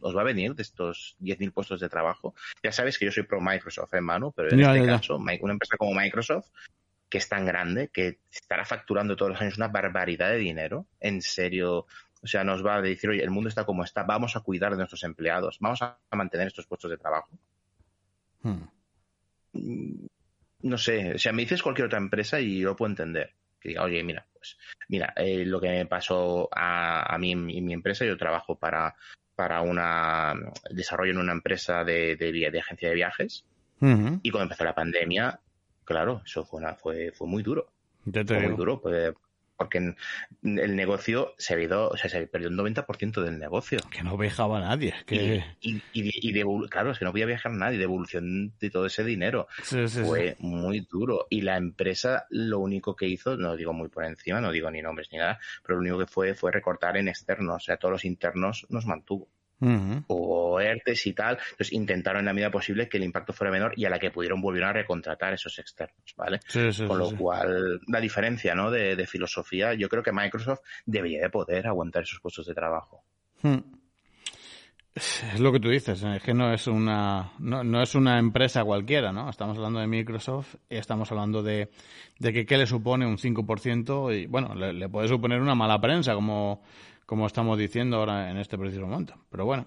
[0.00, 2.34] os va a venir de estos 10.000 puestos de trabajo.
[2.62, 5.76] Ya sabes que yo soy pro Microsoft en mano, pero en este caso, una empresa
[5.76, 6.48] como Microsoft,
[7.08, 11.22] que es tan grande, que estará facturando todos los años una barbaridad de dinero, en
[11.22, 11.86] serio,
[12.22, 14.72] o sea, nos va a decir, oye, el mundo está como está, vamos a cuidar
[14.72, 17.30] de nuestros empleados, vamos a mantener estos puestos de trabajo.
[18.42, 20.06] Hmm.
[20.62, 23.32] No sé, o sea, me dices cualquier otra empresa y yo lo puedo entender.
[23.60, 24.56] Que diga, oye, mira, pues,
[24.88, 28.94] mira, eh, lo que me pasó a, a mí en mi, empresa, yo trabajo para,
[29.34, 30.34] para una
[30.70, 33.44] desarrollo en una empresa de, de, agencia de viajes.
[33.78, 35.38] Y cuando empezó la pandemia,
[35.84, 37.68] claro, eso fue, una, fue, fue muy duro.
[38.04, 38.80] fue muy duro.
[38.80, 39.12] Pues,
[39.56, 39.94] porque
[40.42, 43.78] el negocio se ha ido, o sea, se perdió un 90% del negocio.
[43.90, 44.94] Que no viajaba nadie.
[45.06, 45.44] Que...
[45.60, 49.48] Y, y, claro, es que no podía viajar nadie, devolución de todo ese dinero.
[49.58, 51.26] Fue muy duro.
[51.30, 54.82] Y la empresa lo único que hizo, no digo muy por encima, no digo ni
[54.82, 57.92] nombres ni nada, pero lo único que fue fue recortar en externos, o sea, todos
[57.92, 59.28] los internos nos mantuvo
[59.60, 61.38] o ERTES y tal.
[61.50, 64.10] Entonces intentaron en la medida posible que el impacto fuera menor y a la que
[64.10, 66.40] pudieron volver a recontratar esos externos, ¿vale?
[66.86, 68.70] Con lo cual, la diferencia ¿no?
[68.70, 73.02] de, filosofía, yo creo que Microsoft debería de poder aguantar esos puestos de trabajo.
[73.42, 73.58] Hmm.
[74.94, 79.12] Es lo que tú dices, es que no es una no, es una empresa cualquiera,
[79.12, 79.28] ¿no?
[79.28, 81.68] Estamos hablando de Microsoft estamos hablando de,
[82.18, 86.14] de que qué le supone un 5% y, bueno, le puede suponer una mala prensa,
[86.14, 86.62] como
[87.06, 89.14] como estamos diciendo ahora en este preciso momento.
[89.30, 89.66] Pero bueno.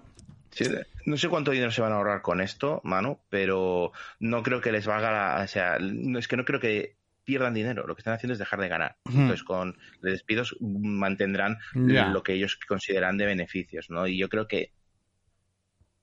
[1.06, 4.72] no sé cuánto dinero se van a ahorrar con esto, Manu, pero no creo que
[4.72, 8.14] les valga la, o sea, es que no creo que pierdan dinero, lo que están
[8.14, 8.96] haciendo es dejar de ganar.
[9.04, 14.06] Entonces, con despidos mantendrán lo que ellos consideran de beneficios, ¿no?
[14.06, 14.72] Y yo creo que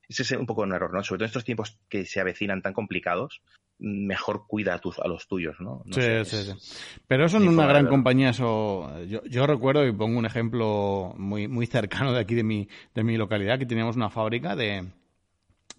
[0.07, 1.03] ese es un poco un error, ¿no?
[1.03, 3.41] Sobre todo en estos tiempos que se avecinan tan complicados,
[3.79, 5.83] mejor cuida a, tus, a los tuyos, ¿no?
[5.91, 6.99] sí, sí, sí.
[7.07, 11.47] Pero eso en una gran compañía, eso yo, yo, recuerdo y pongo un ejemplo muy,
[11.47, 14.87] muy cercano de aquí de mi, de mi localidad, que teníamos una fábrica de,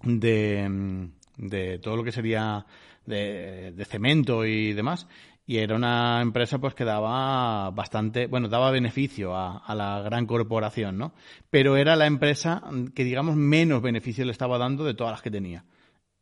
[0.04, 2.66] de, de todo lo que sería
[3.04, 5.08] de, de cemento y demás,
[5.44, 10.26] y era una empresa pues que daba bastante, bueno, daba beneficio a, a, la gran
[10.26, 11.14] corporación, ¿no?
[11.50, 12.62] Pero era la empresa
[12.94, 15.64] que digamos menos beneficio le estaba dando de todas las que tenía.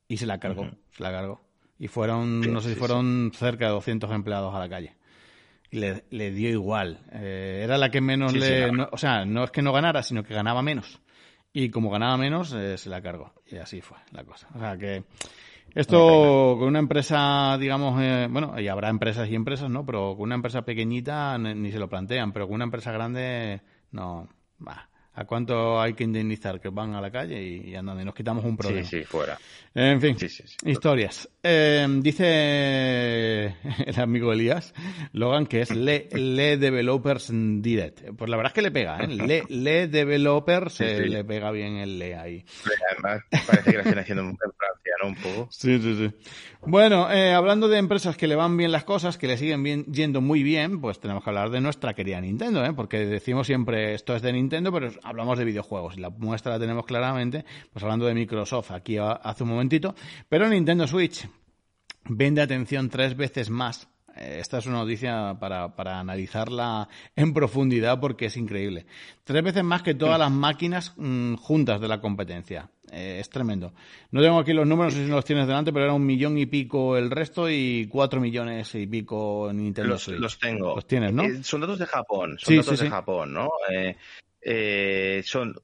[0.09, 1.46] Y se la cargó, se la cargó
[1.79, 4.97] y fueron, no sé si fueron cerca de 200 empleados a la calle.
[5.71, 7.01] Y le, le dio igual.
[7.13, 8.71] Eh, era la que menos le...
[8.71, 11.01] o sea, no es que no ganara, sino que ganaba menos.
[11.53, 13.33] Y como ganaba menos, eh, se la cargó.
[13.47, 14.49] Y así fue la cosa.
[14.55, 15.05] O sea que...
[15.75, 19.85] Esto con una empresa, digamos, eh, bueno, y habrá empresas y empresas, ¿no?
[19.85, 23.61] Pero con una empresa pequeñita ni, se lo plantean, pero con una empresa grande,
[23.91, 24.27] no,
[24.67, 24.89] va.
[25.19, 26.61] ¿A cuánto hay que indemnizar?
[26.61, 28.87] Que van a la calle y, y andan y nos quitamos un problema.
[28.87, 29.39] Sí, sí, fuera.
[29.75, 30.15] En fin,
[30.65, 31.27] historias.
[31.43, 33.47] Eh, dice
[33.87, 34.75] el amigo Elías,
[35.13, 38.11] Logan, que es Le, le Developers Direct.
[38.15, 39.07] Pues la verdad es que le pega, ¿eh?
[39.09, 42.45] Le, le Developers eh, le pega bien el Le ahí.
[42.93, 45.09] Además, parece que la están haciendo en Francia, ¿no?
[45.09, 45.49] Un poco.
[45.51, 46.15] Sí, sí, sí.
[46.69, 49.85] Bueno, eh, hablando de empresas que le van bien las cosas, que le siguen bien,
[49.85, 52.73] yendo muy bien, pues tenemos que hablar de nuestra querida Nintendo, ¿eh?
[52.75, 55.97] Porque decimos siempre esto es de Nintendo, pero hablamos de videojuegos.
[55.97, 59.95] Y la muestra la tenemos claramente, pues hablando de Microsoft aquí hace un momentito.
[60.29, 61.29] Pero Nintendo Switch
[62.05, 68.27] vende atención tres veces más esta es una noticia para, para, analizarla en profundidad porque
[68.27, 68.87] es increíble.
[69.25, 72.71] Tres veces más que todas las máquinas mm, juntas de la competencia.
[72.93, 73.73] Eh, es tremendo.
[74.11, 76.39] No tengo aquí los números, no sé si los tienes delante, pero era un millón
[76.39, 80.19] y pico el resto y cuatro millones y pico en Nintendo los, Switch.
[80.19, 80.75] Los tengo.
[80.77, 81.25] Los tienes, ¿no?
[81.25, 82.37] Eh, son datos de Japón.
[82.39, 83.51] Son datos de Japón, ¿no?
[85.25, 85.55] son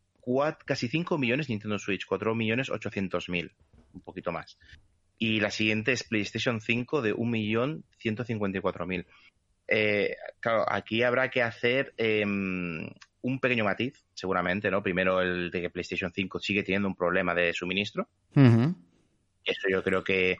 [0.64, 3.52] casi 5 millones Nintendo Switch, 4 millones 800 mil,
[3.94, 4.58] un poquito más.
[5.22, 9.06] Y la siguiente es PlayStation 5 de 1.154.000.
[9.68, 14.82] Eh, claro, aquí habrá que hacer em, un pequeño matiz, seguramente, ¿no?
[14.82, 18.08] Primero el de que PlayStation 5 sigue teniendo un problema de suministro.
[18.34, 20.38] esto yo creo que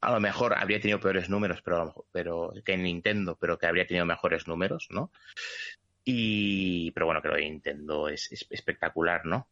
[0.00, 3.86] a lo mejor habría tenido peores números, pero, pero que en Nintendo, pero que habría
[3.86, 5.12] tenido mejores números, ¿no?
[6.04, 9.46] Y, pero bueno, creo que Nintendo es, espectacular, ¿no?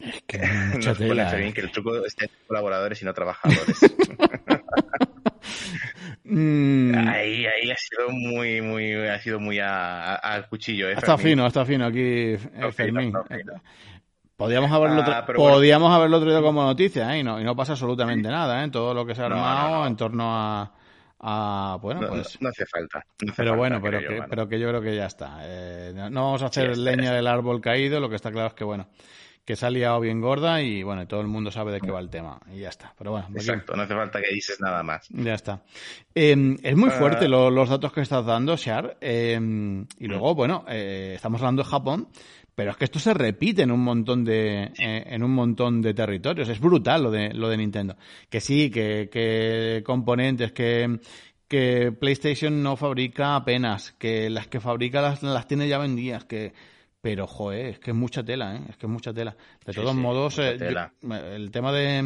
[0.00, 0.38] Es que
[0.98, 3.78] tela, bien que el truco esté en colaboradores y no trabajadores.
[6.26, 6.94] Mm.
[7.06, 10.88] Ahí, ahí ha sido muy, muy, ha sido muy al cuchillo.
[10.88, 13.12] ¿eh, está fino, está fino aquí, eh, Fermín.
[14.36, 17.20] Podríamos haberlo, ah, podíamos haberlo traído como noticia, ¿eh?
[17.20, 18.70] y, no, y no pasa absolutamente nada, ¿eh?
[18.70, 22.40] Todo lo que se ha armado en torno a, bueno, pues...
[22.40, 23.04] No, hace falta.
[23.36, 25.38] pero bueno, pero, que, pero que yo creo que ya está.
[25.42, 28.64] Eh, no vamos a hacer leña del árbol caído, lo que está claro es que,
[28.64, 28.88] bueno,
[29.44, 32.00] que se ha liado bien gorda y bueno, todo el mundo sabe de qué va
[32.00, 32.94] el tema y ya está.
[32.96, 35.06] Pero bueno, exacto, no hace falta que dices nada más.
[35.10, 35.62] Ya está.
[36.14, 37.28] Em, es muy fuerte ah.
[37.28, 38.96] los datos que estás dando, Shar.
[39.00, 42.08] Em, y luego, bueno, eh, estamos hablando de Japón,
[42.54, 45.92] pero es que esto se repite en un montón de eh, en un montón de
[45.92, 46.48] territorios.
[46.48, 47.96] Es brutal lo de lo de Nintendo.
[48.30, 51.00] Que sí, que, que componentes, que
[51.48, 56.54] que PlayStation no fabrica apenas, que las que fabrica las, las tiene ya vendidas, que
[57.04, 58.62] pero, joder, es que es mucha tela, ¿eh?
[58.70, 59.36] Es que es mucha tela.
[59.66, 62.00] De todos modos, eh, el tema de,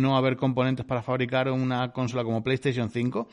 [0.00, 3.26] no haber componentes para fabricar una consola como PlayStation 5,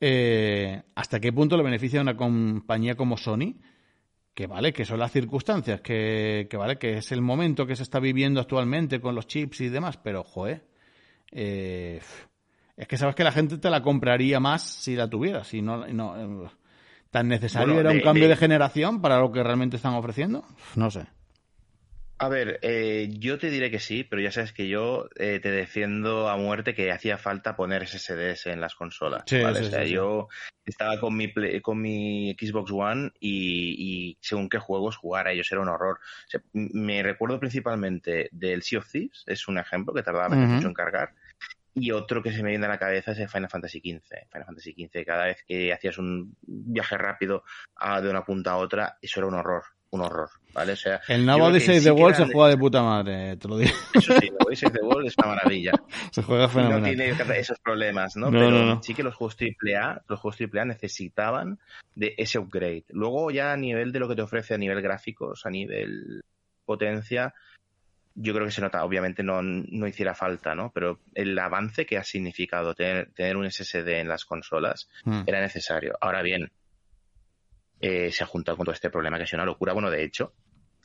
[0.00, 3.54] eh, ¿hasta qué punto le beneficia a una compañía como Sony?
[4.34, 7.84] Que vale, que son las circunstancias, que, que vale, que es el momento que se
[7.84, 10.66] está viviendo actualmente con los chips y demás, pero, joder,
[11.30, 12.00] eh,
[12.76, 15.86] es que sabes que la gente te la compraría más si la tuviera, si no,
[15.86, 16.50] no
[17.14, 18.34] ¿Tan necesario era un cambio de...
[18.34, 20.44] generación para lo que realmente están ofreciendo?
[20.74, 21.06] No sé.
[22.18, 25.52] A ver, eh, yo te diré que sí, pero ya sabes que yo eh, te
[25.52, 29.22] defiendo a muerte que hacía falta poner SSDs en las consolas.
[29.26, 30.26] Sí, o sea, yo
[30.66, 35.60] estaba con mi con mi Xbox One y, según qué juegos jugar a ellos era
[35.60, 36.00] un horror.
[36.52, 41.10] me recuerdo principalmente del Sea of Thieves, es un ejemplo que tardaba mucho en cargar.
[41.74, 44.28] Y otro que se me viene a la cabeza es el Final Fantasy XV.
[44.30, 47.44] Final Fantasy XV, cada vez que hacías un viaje rápido
[48.00, 50.72] de una punta a otra, eso era un horror, un horror, ¿vale?
[50.72, 53.74] O sea, el Odyssey de Wall se juega de puta madre, te lo digo.
[53.92, 55.72] Eso sí, el Odyssey de Wall es una maravilla.
[56.12, 56.80] Se juega fenomenal.
[56.80, 58.30] No tiene esos problemas, ¿no?
[58.30, 61.58] Pero sí que los juegos AAA, los juegos AAA necesitaban
[61.96, 62.84] de ese upgrade.
[62.90, 66.22] Luego ya a nivel de lo que te ofrece a nivel gráficos, a nivel
[66.64, 67.34] potencia,
[68.14, 70.70] yo creo que se nota, obviamente no, no hiciera falta, ¿no?
[70.72, 75.22] Pero el avance que ha significado tener, tener un SSD en las consolas hmm.
[75.26, 75.98] era necesario.
[76.00, 76.52] Ahora bien,
[77.80, 79.72] eh, se ha juntado con todo este problema que es una locura.
[79.72, 80.32] Bueno, de hecho,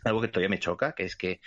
[0.03, 1.39] algo que todavía me choca, que es que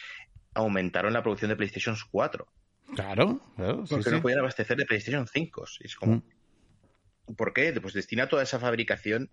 [0.54, 2.46] aumentaron la producción de PlayStation 4.
[2.94, 3.84] Claro, claro.
[3.88, 5.64] Porque no podían abastecer de PlayStation 5.
[5.80, 7.34] Es como, hmm.
[7.36, 7.72] ¿Por qué?
[7.80, 9.30] Pues destina toda esa fabricación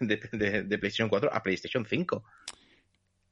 [0.00, 2.24] de, de PlayStation 4 a PlayStation 5.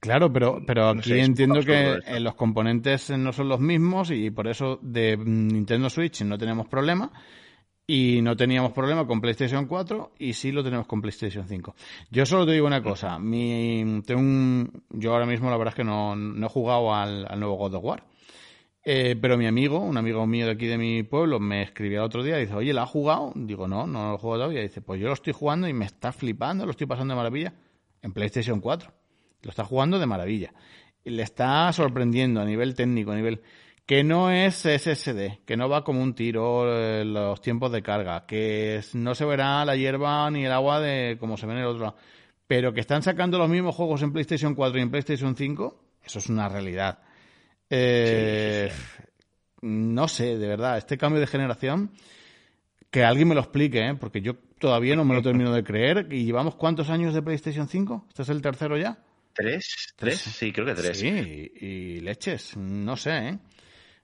[0.01, 4.79] Claro, pero, pero aquí entiendo que los componentes no son los mismos y por eso
[4.81, 7.13] de Nintendo Switch no tenemos problema
[7.87, 11.75] y no teníamos problema con PlayStation 4 y sí lo tenemos con PlayStation 5.
[12.11, 15.77] Yo solo te digo una cosa, mi, tengo un, yo ahora mismo la verdad es
[15.77, 18.05] que no, no he jugado al, nuevo God of War,
[18.83, 22.05] eh, pero mi amigo, un amigo mío de aquí de mi pueblo, me escribió el
[22.05, 23.33] otro día y dice, oye, ¿la ha jugado?
[23.35, 24.63] Digo, no, no lo he jugado todavía.
[24.63, 27.55] dice, pues yo lo estoy jugando y me está flipando, lo estoy pasando de maravilla
[28.01, 29.00] en PlayStation 4.
[29.42, 30.53] Lo está jugando de maravilla.
[31.05, 33.40] Y le está sorprendiendo a nivel técnico, a nivel
[33.87, 38.24] que no es SSD, que no va como un tiro eh, los tiempos de carga,
[38.26, 41.66] que no se verá la hierba ni el agua de como se ve en el
[41.66, 41.96] otro lado,
[42.46, 46.18] pero que están sacando los mismos juegos en PlayStation 4 y en PlayStation 5, eso
[46.20, 47.00] es una realidad.
[47.68, 48.70] Eh,
[49.62, 51.90] no sé, de verdad, este cambio de generación,
[52.90, 53.94] que alguien me lo explique, ¿eh?
[53.94, 56.09] porque yo todavía no me lo termino de creer.
[56.11, 58.07] ¿Y llevamos cuántos años de PlayStation 5?
[58.09, 58.98] ¿Este es el tercero ya?
[59.33, 59.95] ¿Tres?
[59.97, 60.19] ¿Tres?
[60.19, 60.99] Sí, creo que tres.
[60.99, 63.38] Sí, y, leches, no sé, ¿eh?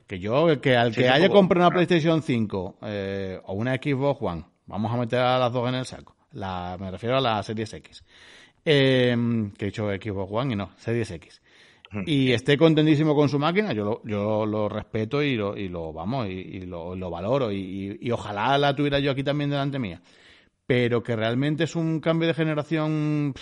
[0.07, 4.45] Que yo, que al que haya comprado una PlayStation 5 eh, o una Xbox One,
[4.67, 6.15] vamos a meter a las dos en el saco.
[6.33, 8.05] La, me refiero a la Series X.
[8.65, 11.43] Em, que he dicho Xbox One y no, Series X.
[12.05, 15.93] Y esté contentísimo con su máquina, yo lo, yo lo respeto y lo, y lo
[15.93, 17.51] vamos, y, lo, lo, valoro.
[17.53, 20.03] Y, y, ojalá la tuviera yo aquí también delante mía.
[20.67, 23.35] Pero que realmente es un cambio de generación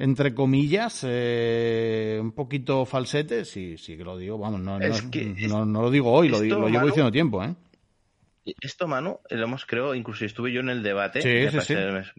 [0.00, 5.90] entre comillas, eh, un poquito falsete, sí, sí que lo digo, vamos, no, no, lo
[5.90, 7.54] digo hoy, lo, lo, llevo diciendo tiempo, ¿eh?
[8.62, 11.50] Esto, Manu, lo hemos, creo, incluso estuve yo en el debate, me,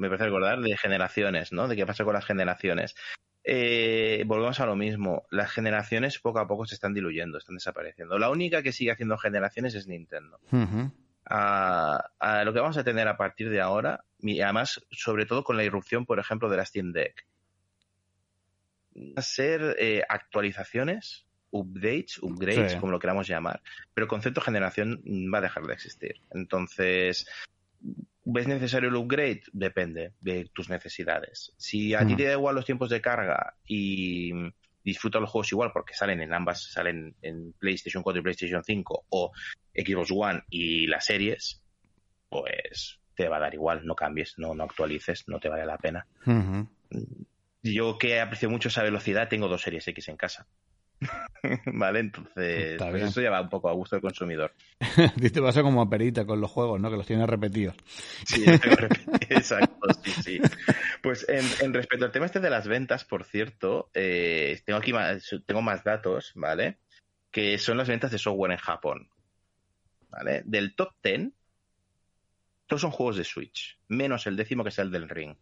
[0.10, 1.68] parece, recordar, de generaciones, ¿no?
[1.68, 2.96] De qué pasa con las generaciones.
[3.44, 5.26] Eh, volvemos a lo mismo.
[5.32, 8.20] Las generaciones poco a poco se están diluyendo, están desapareciendo.
[8.20, 10.40] La única que sigue haciendo generaciones es Nintendo.
[11.26, 15.58] a, lo que vamos a tener a partir de ahora, y además, sobre todo con
[15.58, 17.26] la irrupción, por ejemplo, de la Steam Deck,
[19.16, 23.62] a ser eh, actualizaciones updates, upgrades, como lo queramos llamar,
[23.94, 26.22] pero el concepto generación va a dejar de existir.
[26.32, 27.28] Entonces,
[28.24, 29.44] ¿ves necesario el upgrade?
[29.52, 31.54] Depende de tus necesidades.
[31.58, 34.32] Si a ti te da igual los tiempos de carga y
[34.84, 39.06] disfrutas los juegos igual porque salen en ambas, salen en PlayStation 4 y PlayStation 5
[39.10, 39.32] o
[39.74, 41.62] Xbox One y las series,
[42.30, 45.78] pues te va a dar igual, no cambies, no, no actualices, no te vale la
[45.78, 46.08] pena.
[47.64, 50.48] Yo que aprecio mucho esa velocidad, tengo dos series X en casa.
[51.74, 54.54] vale, entonces pues eso ya va un poco a gusto del consumidor.
[55.34, 56.90] te pasa como a Perita con los juegos, ¿no?
[56.90, 57.76] Que los tienes repetidos.
[58.26, 58.44] Sí,
[59.30, 60.42] exacto, sí, sí.
[61.02, 65.30] Pues en, respecto al tema este de las ventas, por cierto, eh, tengo aquí más,
[65.46, 66.78] tengo más datos, ¿vale?
[67.32, 69.10] Que son las ventas de software en Japón.
[70.10, 70.44] ¿Vale?
[70.46, 71.30] Del top 10,
[72.68, 75.36] todos son juegos de Switch, menos el décimo que es el del Ring.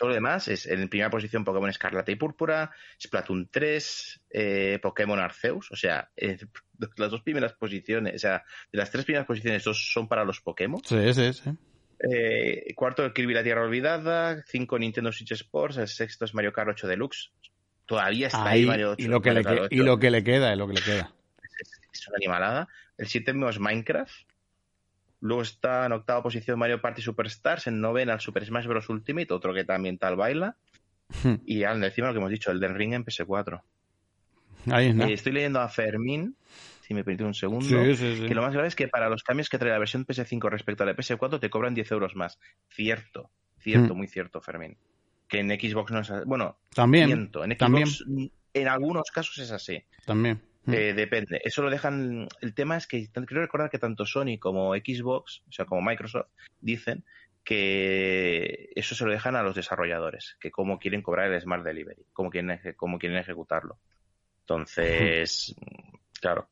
[0.00, 5.18] Todo lo demás es en primera posición Pokémon Escarlata y Púrpura, Splatoon 3, eh, Pokémon
[5.18, 5.70] Arceus.
[5.70, 6.38] O sea, eh,
[6.96, 8.42] las dos primeras posiciones, o sea,
[8.72, 10.80] de las tres primeras posiciones, dos son para los Pokémon.
[10.82, 11.50] Sí, sí, sí.
[11.98, 14.42] Eh, cuarto, Kirby la Tierra Olvidada.
[14.46, 15.76] Cinco, Nintendo Switch Sports.
[15.76, 17.30] El sexto es Mario Kart 8 Deluxe.
[17.84, 19.04] Todavía está ahí, Mario 8.
[19.04, 21.12] Y lo, que le y lo que le queda, es lo que le queda.
[21.92, 22.68] Es, una animalada.
[22.96, 24.29] El séptimo es Minecraft.
[25.20, 28.88] Luego está en octava posición Mario Party Superstars, en novena el Super Smash Bros.
[28.88, 30.56] Ultimate, otro que también tal baila.
[31.24, 31.36] Hmm.
[31.44, 33.62] y al encima lo que hemos dicho, el Den Ring en PS4.
[34.70, 35.08] Ahí está.
[35.08, 36.36] Eh, estoy leyendo a Fermín,
[36.82, 39.58] si me permite un segundo, que lo más grave es que para los cambios que
[39.58, 42.38] trae la versión PS5 respecto a la PS4 te cobran 10 euros más.
[42.68, 43.96] Cierto, cierto, hmm.
[43.96, 44.76] muy cierto, Fermín.
[45.28, 46.24] Que en Xbox no es así.
[46.26, 47.30] Bueno, también.
[47.34, 48.04] En Xbox
[48.52, 49.84] en algunos casos es así.
[50.04, 50.40] También.
[50.64, 50.74] Mm.
[50.74, 51.40] Eh, depende.
[51.44, 52.28] Eso lo dejan.
[52.40, 56.28] El tema es que quiero recordar que tanto Sony como Xbox, o sea, como Microsoft,
[56.60, 57.04] dicen
[57.44, 62.06] que eso se lo dejan a los desarrolladores, que cómo quieren cobrar el Smart Delivery,
[62.12, 63.78] cómo quieren, cómo quieren ejecutarlo.
[64.42, 65.54] Entonces,
[66.20, 66.48] claro.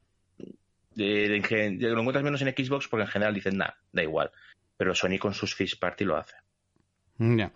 [0.94, 4.32] De, lo encuentras menos en Xbox porque en general dicen, nada, da igual.
[4.76, 6.34] Pero Sony con sus Fish Party lo hace.
[7.18, 7.52] Ya.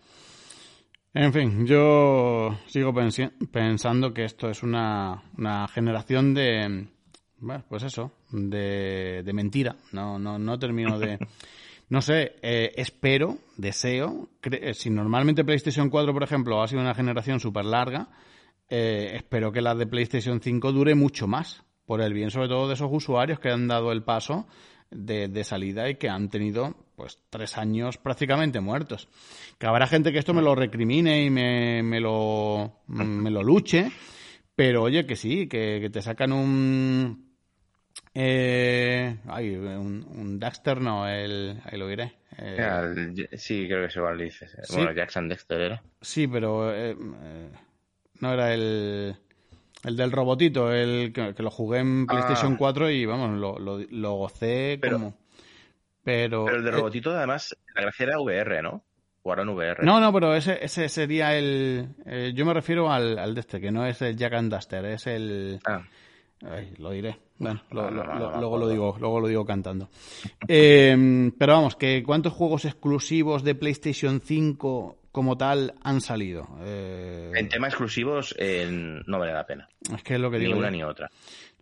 [1.15, 6.89] En fin, yo sigo pensando que esto es una, una generación de,
[7.39, 9.77] bueno, pues eso, de, de mentira.
[9.93, 11.19] No, no, no termino de...
[11.89, 16.95] No sé, eh, espero, deseo, eh, si normalmente PlayStation 4, por ejemplo, ha sido una
[16.95, 18.09] generación súper larga,
[18.71, 22.67] eh, espero que la de PlayStation 5 dure mucho más, por el bien sobre todo
[22.67, 24.47] de esos usuarios que han dado el paso
[24.91, 29.09] de, salida y que han tenido pues tres años prácticamente muertos.
[29.59, 33.91] Que habrá gente que esto me lo recrimine y me, me, lo, me lo luche,
[34.55, 37.35] pero oye, que sí, que, te sacan un...
[38.15, 42.13] Eh, ay, un, un Daxter, no, el, ahí lo diré.
[43.33, 44.57] sí, creo que es igual dices.
[44.73, 45.83] Bueno, Jackson Dexter era.
[46.01, 47.49] Sí, pero eh, eh,
[48.21, 49.17] no era el...
[49.83, 52.93] El del robotito, el que, lo jugué en PlayStation 4 ah.
[52.93, 55.17] y vamos, lo, lo, gocé como.
[56.05, 58.85] Pero, pero el del robotito, además, la gracia era VR, ¿no?
[59.25, 59.85] En VR.
[59.85, 61.95] No, no, pero ese, ese sería el.
[62.07, 64.85] Eh, yo me refiero al, al de este, que no es el Jack and Duster,
[64.85, 65.61] es el.
[65.65, 65.83] Ah.
[66.45, 67.19] Ay, lo diré.
[67.39, 69.89] Bueno, luego lo digo, luego lo digo cantando.
[70.49, 76.49] Eh, pero vamos, que ¿cuántos juegos exclusivos de PlayStation 5 como tal han salido.
[76.63, 79.69] Eh, en temas exclusivos no vale la pena.
[79.95, 80.55] Es que es lo que digo.
[80.55, 81.11] Ni una ni otra.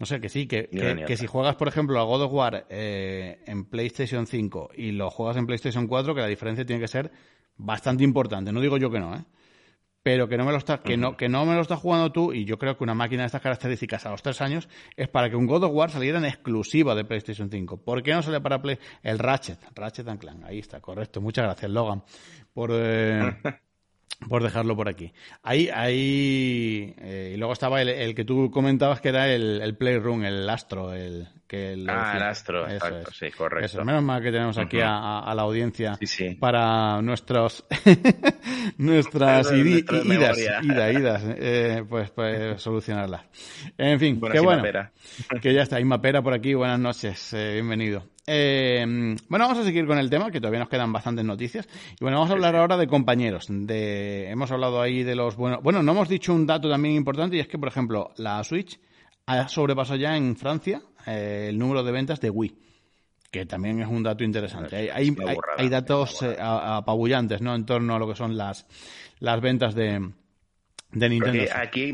[0.00, 0.70] No sé, que sí, que,
[1.06, 5.10] que, si juegas, por ejemplo, a God of War eh, en PlayStation 5 y lo
[5.10, 7.12] juegas en PlayStation 4, que la diferencia tiene que ser
[7.58, 8.50] bastante importante.
[8.50, 9.22] No digo yo que no, ¿eh?
[10.02, 12.32] pero que no me lo está, que no, que no me lo estás jugando tú,
[12.32, 15.28] y yo creo que una máquina de estas características a los tres años es para
[15.28, 17.84] que un God of War saliera en exclusiva de PlayStation 5.
[17.84, 18.78] ¿Por qué no sale para Play?
[19.02, 21.20] El Ratchet, Ratchet and Clank, ahí está, correcto.
[21.20, 22.02] Muchas gracias, Logan,
[22.54, 23.36] por, eh,
[24.28, 25.12] por dejarlo por aquí.
[25.42, 30.24] Ahí, ahí, eh, y luego estaba el, que tú comentabas que era el, el Playroom,
[30.24, 31.28] el Astro, el,
[31.88, 33.84] ah, el astro, exacto, sí, correcto.
[33.84, 35.98] Menos mal que tenemos aquí a, la audiencia
[36.38, 37.64] para nuestros
[38.78, 43.22] nuestras idas, idas, eh, pues, pues solucionarlas.
[43.76, 44.62] En fin, qué bueno.
[45.40, 48.04] Que ya está, Inma Pera por aquí, buenas noches, eh, bienvenido.
[48.26, 48.84] Eh,
[49.28, 51.68] bueno, vamos a seguir con el tema, que todavía nos quedan bastantes noticias.
[51.92, 53.46] Y bueno, vamos a hablar ahora de compañeros.
[53.48, 55.62] De, hemos hablado ahí de los buenos.
[55.62, 58.78] Bueno, no hemos dicho un dato también importante y es que, por ejemplo, la Switch
[59.26, 62.54] ha sobrepasado ya en Francia eh, el número de ventas de Wii,
[63.30, 64.76] que también es un dato interesante.
[64.92, 65.14] Hay,
[65.56, 67.54] hay, datos eh, apabullantes ¿no?
[67.54, 68.66] en torno a lo que son las,
[69.18, 70.10] las ventas de,
[70.92, 71.44] de Nintendo.
[71.54, 71.92] aquí,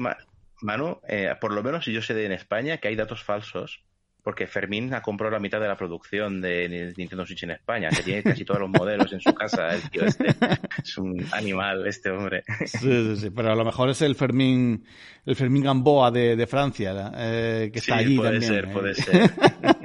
[0.61, 1.01] Manu,
[1.41, 3.87] por lo menos si yo sé de en España que hay datos falsos
[4.27, 8.03] porque Fermín ha comprado la mitad de la producción de Nintendo Switch en España, que
[8.03, 10.35] tiene casi todos los modelos en su casa, el tío este.
[10.83, 12.43] Es un animal este hombre.
[12.64, 14.85] Sí, sí, sí, pero a lo mejor es el Fermín,
[15.24, 19.31] el Fermín Gamboa de, Francia, eh, que está allí puede Ser, puede ser,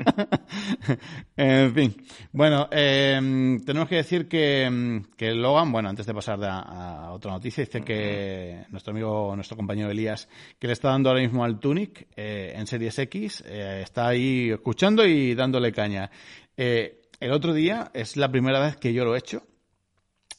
[1.37, 1.95] en fin.
[2.31, 7.63] Bueno, em, tenemos que decir que, que, Logan, bueno, antes de pasar a, otra noticia,
[7.63, 10.27] dice que nuestro amigo, nuestro compañero Elías,
[10.59, 14.51] que le está dando ahora mismo al Tunic eh, en Series X, eh, está ahí
[14.51, 16.09] escuchando y dándole caña.
[16.57, 19.43] Eh, el otro día es la primera vez que yo lo he hecho,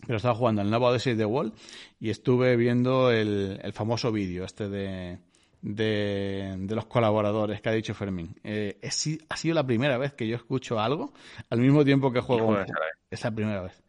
[0.06, 1.52] pero estaba jugando al nuevo Odyssey de Wall
[2.00, 5.18] y estuve viendo el, famoso vídeo este de,
[5.62, 8.34] de, los colaboradores que ha dicho Fermín.
[8.44, 11.12] Eh, ha sido la primera vez que yo escucho algo
[11.48, 12.58] al mismo tiempo que juego.
[13.10, 13.82] Es la primera vez.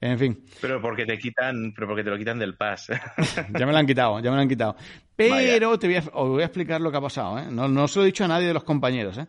[0.00, 0.44] En fin.
[0.60, 2.88] Pero porque te quitan, pero porque te lo quitan del pass.
[3.58, 4.76] ya me lo han quitado, ya me lo han quitado.
[5.16, 7.46] Pero te voy a, os voy a explicar lo que ha pasado, ¿eh?
[7.50, 9.26] No, no se lo he dicho a nadie de los compañeros, ¿eh?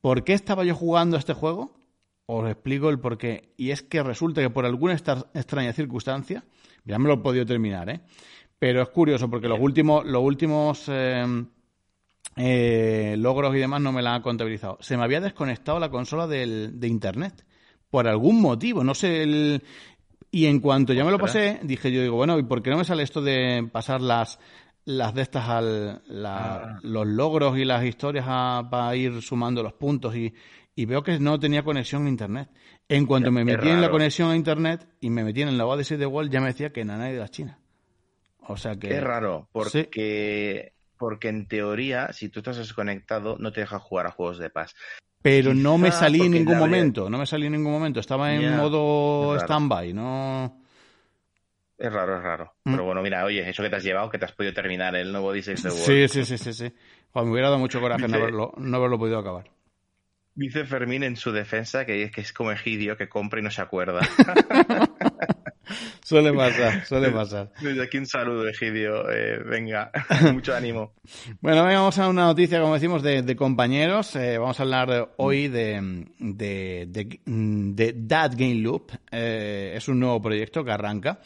[0.00, 1.78] ¿Por qué estaba yo jugando este juego?
[2.26, 3.52] Os explico el por qué.
[3.56, 6.44] Y es que resulta que por alguna extraña circunstancia,
[6.84, 8.00] ya me lo he podido terminar, ¿eh?
[8.62, 11.26] Pero es curioso porque los últimos, los últimos eh,
[12.36, 14.78] eh, logros y demás no me la han contabilizado.
[14.80, 17.44] Se me había desconectado la consola del, de internet.
[17.90, 18.84] Por algún motivo.
[18.84, 19.64] No sé el.
[20.30, 22.76] Y en cuanto ya me lo pasé, dije yo, digo, bueno, ¿y por qué no
[22.76, 24.38] me sale esto de pasar las,
[24.84, 26.78] las de estas al, ah.
[26.82, 30.32] los logros y las historias para ir sumando los puntos y,
[30.76, 32.48] veo que no tenía conexión a internet.
[32.88, 35.96] En cuanto me metí en la conexión a internet y me metí en la Odyssey
[35.96, 37.58] de Wall, ya me decía que nada de la China.
[38.48, 38.88] O sea que.
[38.88, 44.10] Qué raro, porque, porque en teoría, si tú estás desconectado, no te deja jugar a
[44.10, 44.74] juegos de paz.
[45.22, 48.00] Pero no me salí en ningún momento, no me salí en ningún momento.
[48.00, 50.62] Estaba en modo stand-by, no.
[51.78, 52.54] Es raro, es raro.
[52.64, 52.70] Mm.
[52.70, 55.10] Pero bueno, mira, oye, eso que te has llevado, que te has podido terminar el
[55.10, 56.72] nuevo Odyssey de Sí, sí, sí, sí, sí.
[57.14, 59.50] me hubiera dado mucho coraje no, haberlo, no haberlo podido acabar.
[60.34, 63.50] Dice Fermín en su defensa que es que es como Egidio que compra y no
[63.50, 64.00] se acuerda.
[66.04, 67.52] suele pasar, suele pasar.
[67.60, 69.10] Desde aquí un saludo, Egidio.
[69.10, 69.90] Eh, venga,
[70.32, 70.94] mucho ánimo.
[71.40, 74.14] Bueno, vamos a una noticia, como decimos, de, compañeros.
[74.16, 76.86] Eh, vamos a hablar hoy de, de,
[77.24, 78.92] de, That Game Loop.
[79.10, 81.20] Eh, es un nuevo proyecto que arranca.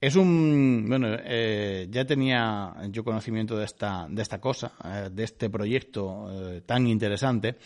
[0.00, 4.72] Es un, bueno, ya tenía yo conocimiento de esta, de esta cosa,
[5.10, 7.56] de este proyecto tan interesante.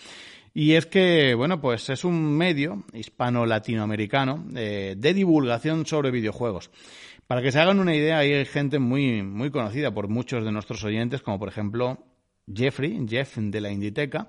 [0.58, 6.72] Y es que, bueno, pues es un medio hispano-latinoamericano eh, de divulgación sobre videojuegos.
[7.28, 10.82] Para que se hagan una idea, hay gente muy, muy conocida por muchos de nuestros
[10.82, 12.04] oyentes, como por ejemplo
[12.52, 14.26] Jeffrey, Jeff de la Inditeca,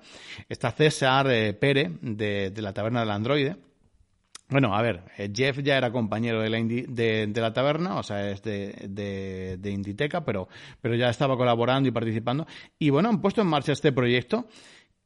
[0.48, 3.56] está César eh, Pere de, la Taberna del Androide.
[4.50, 8.30] Bueno, a ver, eh, Jeff ya era compañero de la, de, la taberna, o sea,
[8.30, 10.46] es de, de, Inditeca, pero,
[10.80, 12.46] pero ya estaba colaborando y participando.
[12.78, 14.46] Y bueno, han puesto en marcha este proyecto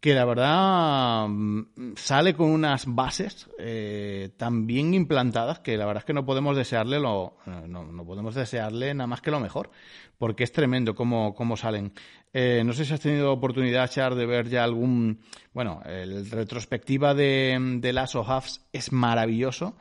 [0.01, 6.03] que la verdad mm, sale con unas bases eh, tan bien implantadas que la verdad
[6.03, 9.71] es que no podemos desearle lo eh, no, podemos desearle nada más que lo mejor
[10.19, 11.93] porque es tremendo cómo, cómo salen.
[12.33, 15.21] Eh, no sé si has tenido oportunidad Char de ver ya algún
[15.53, 18.29] bueno el retrospectiva de, de Last of
[18.73, 19.77] es maravilloso.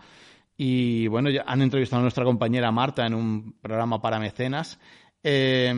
[0.55, 4.79] Y bueno ya han entrevistado a nuestra compañera Marta en un programa para mecenas.
[5.21, 5.73] Eh,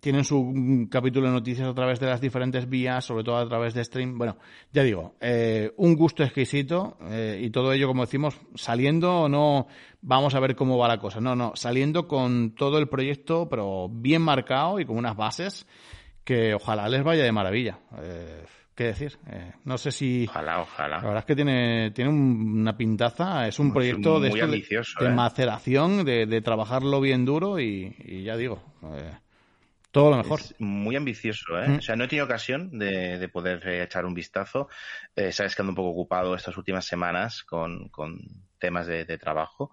[0.00, 3.74] tienen su capítulo de noticias a través de las diferentes vías, sobre todo a través
[3.74, 4.18] de stream.
[4.18, 4.36] Bueno,
[4.72, 9.66] ya digo, eh, un gusto exquisito eh, y todo ello, como decimos, saliendo o no,
[10.00, 11.20] vamos a ver cómo va la cosa.
[11.20, 15.66] No, no, saliendo con todo el proyecto, pero bien marcado y con unas bases
[16.24, 17.78] que ojalá les vaya de maravilla.
[18.02, 18.44] Eh,
[18.78, 19.18] ¿Qué decir?
[19.26, 20.26] Eh, no sé si.
[20.28, 20.98] Ojalá, ojalá.
[20.98, 23.48] La verdad es que tiene, tiene una pintaza.
[23.48, 28.62] Es un proyecto de, de, maceración, de, trabajarlo bien duro y, ya digo.
[29.90, 30.40] Todo lo mejor.
[30.58, 31.78] muy ambicioso, ¿eh?
[31.78, 34.68] O sea, no he tenido ocasión de, poder eh, echar un vistazo.
[35.16, 37.90] Eh, sabes que ando un poco ocupado estas últimas semanas con,
[38.58, 39.70] temas de, trabajo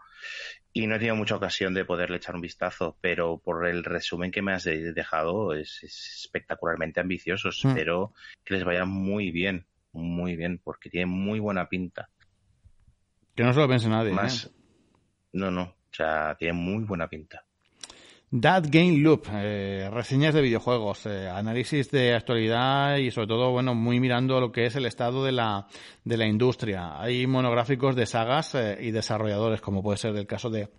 [0.71, 4.31] y no he tenido mucha ocasión de poderle echar un vistazo, pero por el resumen
[4.31, 7.49] que me has dejado es, espectacularmente ambicioso.
[7.49, 7.67] Mm.
[7.69, 8.13] Espero
[8.43, 12.09] que les vaya muy bien, muy bien, porque tiene muy buena pinta.
[13.35, 14.13] Que no se lo piense nadie.
[14.13, 14.49] Más, ¿eh?
[15.33, 17.45] No, no, o sea, tiene muy buena pinta.
[18.41, 23.75] That Game Loop, eh, reseñas de videojuegos, eh, análisis de actualidad y sobre todo, bueno,
[23.75, 25.67] muy mirando lo que es el estado de la,
[26.03, 26.99] de la industria.
[26.99, 30.69] Hay monográficos de sagas eh, y desarrolladores, como puede ser el caso de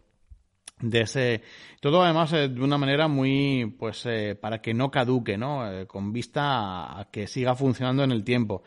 [0.79, 1.41] de ese
[1.81, 4.07] todo además de una manera muy pues
[4.43, 8.63] para que no caduque no con vista a, que siga funcionando en el tiempo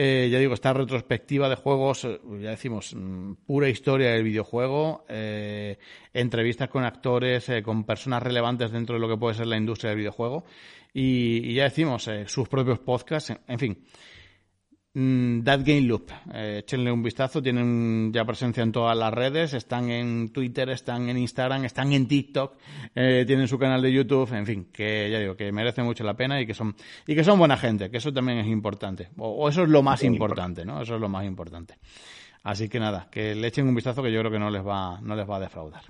[0.00, 5.04] eh, ya digo, esta retrospectiva de juegos, eh, ya decimos, mm, pura historia del videojuego,
[5.08, 5.76] eh,
[6.14, 9.98] entrevistas con actores, con personas relevantes dentro de lo que puede ser la industria del
[9.98, 10.44] videojuego
[10.94, 13.84] y, ya decimos, sus propios podcasts, en, fin.
[14.94, 16.10] Mm, That Game Loop.
[16.32, 21.08] Eh, échenle un vistazo, tienen ya presencia en todas las redes, están en Twitter, están
[21.08, 22.56] en Instagram, están en TikTok,
[22.94, 26.14] eh, tienen su canal de YouTube, en fin, que ya digo, que merece mucho la
[26.14, 26.74] pena y que son,
[27.06, 29.10] y que son buena gente, que eso también es importante.
[29.18, 30.80] O, eso es lo más importante, ¿no?
[30.80, 31.74] Eso es lo más importante.
[32.42, 35.00] Así que nada, que le echen un vistazo que yo creo que no les va,
[35.02, 35.82] no les va a defraudar.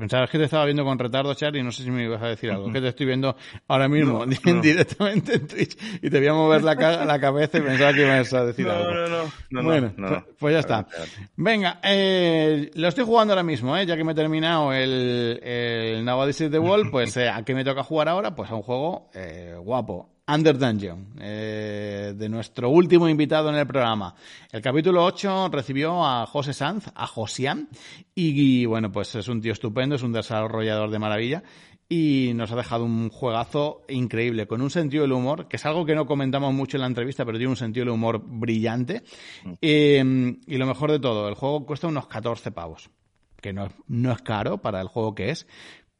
[0.00, 2.28] Pensaba que te estaba viendo con retardo, Char, y no sé si me ibas a
[2.28, 2.72] decir algo.
[2.72, 3.36] Que te estoy viendo
[3.68, 4.24] ahora mismo
[4.62, 6.74] directamente en Twitch y te voy a mover la,
[7.04, 8.94] la cabeza y pensaba que ibas a decir algo.
[8.94, 9.62] No, no, no.
[9.62, 10.86] bueno, pues, pues, ya está.
[11.36, 13.84] Venga, eh, lo estoy jugando ahora mismo, ¿eh?
[13.84, 17.62] ya que me he terminado el, el Now the Wall, pues eh, ¿a qué me
[17.62, 18.34] toca jugar ahora?
[18.34, 23.66] Pues a un juego eh, guapo, Under Dungeon, eh, de nuestro último invitado en el
[23.66, 24.14] programa.
[24.52, 27.68] El capítulo 8 recibió a José Sanz, a Josian,
[28.14, 31.42] y, bueno, pues es un tío estupendo, es un desarrollador de maravilla,
[31.88, 35.84] y nos ha dejado un juegazo increíble, con un sentido del humor, que es algo
[35.84, 39.02] que no comentamos mucho en la entrevista, pero tiene un sentido del humor brillante.
[39.44, 39.52] Mm.
[39.60, 42.88] Eh, y lo mejor de todo, el juego cuesta unos 14 pavos,
[43.40, 45.48] que no, no es caro para el juego que es,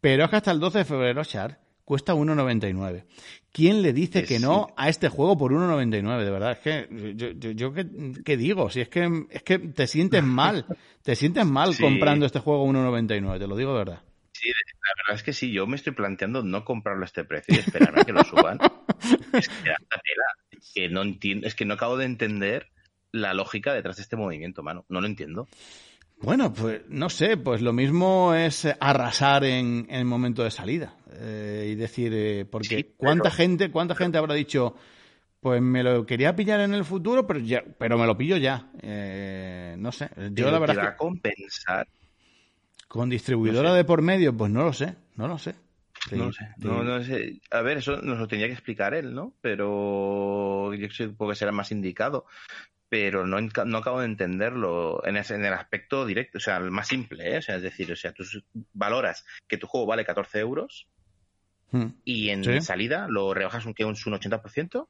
[0.00, 1.58] pero es que hasta el 12 de febrero, Char,
[1.90, 3.04] cuesta 1,99.
[3.52, 6.24] ¿Quién le dice que no a este juego por 1,99?
[6.24, 7.72] De verdad, es que yo, yo, yo
[8.24, 8.70] ¿qué, digo?
[8.70, 10.66] Si es que es que te sientes mal,
[11.02, 14.02] te sientes mal comprando este juego 1,99, te lo digo de verdad.
[14.32, 17.56] Sí, la verdad es que sí, yo me estoy planteando no comprarlo a este precio
[17.56, 18.58] y esperarme a que lo suban.
[19.32, 19.50] es
[20.72, 22.68] que, no entiendo, es que no acabo de entender
[23.12, 24.86] la lógica detrás de este movimiento, mano.
[24.88, 25.48] No lo entiendo.
[26.22, 31.70] Bueno, pues no sé, pues lo mismo es arrasar en, el momento de salida eh,
[31.72, 34.74] y decir, eh, porque cuánta gente, cuánta gente habrá dicho,
[35.40, 38.70] pues me lo quería pillar en el futuro, pero ya, pero me lo pillo ya.
[38.82, 40.84] Eh, no sé, yo la verdad.
[40.84, 41.88] va a compensar?
[42.86, 45.54] Con distribuidora de por medio, pues no lo sé, no lo sé.
[46.12, 47.40] no sé, no, sé.
[47.50, 49.32] A ver, eso nos lo tenía que explicar él, ¿no?
[49.40, 52.26] Pero yo supongo que será más indicado
[52.90, 56.88] pero no, no acabo de entenderlo en, en, el aspecto directo, o sea, el más
[56.88, 57.38] simple, ¿eh?
[57.38, 58.24] o sea, es decir, o sea, tú
[58.72, 60.88] valoras que tu juego vale 14 euros
[61.70, 61.86] hmm.
[62.04, 64.88] y en salida lo rebajas un, un, un 80%.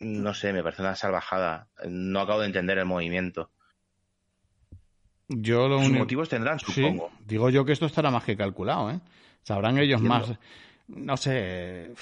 [0.00, 1.68] No sé, me parece una salvajada.
[1.86, 3.50] No acabo de entender el movimiento.
[5.28, 7.10] Yo Sus motivos tendrán, supongo.
[7.24, 9.00] Digo yo que esto estará más que calculado, ¿eh?
[9.42, 10.38] Sabrán ellos más
[10.94, 11.92] no sé,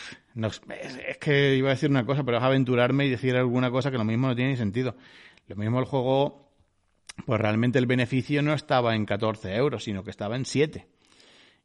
[0.47, 3.99] es, que iba a decir una cosa, pero es aventurarme y decir alguna cosa que
[3.99, 4.97] lo mismo no tiene ni sentido.
[5.49, 6.53] Lo mismo el juego,
[7.27, 10.87] pues realmente el beneficio no estaba en 14 euros, sino que estaba en 7.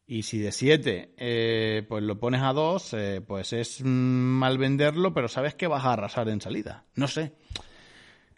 [0.05, 5.13] Y si de 7 eh, pues lo pones a 2, eh, pues es mal venderlo,
[5.13, 6.85] pero sabes que vas a arrasar en salida.
[6.95, 7.33] No sé.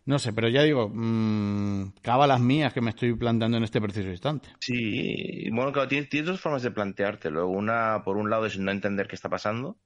[0.06, 4.10] No sé, pero ya digo, mmm, las mías que me estoy planteando en este preciso
[4.10, 4.50] instante.
[4.60, 7.48] Sí, bueno, claro, tienes, dos formas de planteártelo.
[7.48, 9.78] Una, por un lado, es no entender qué está pasando.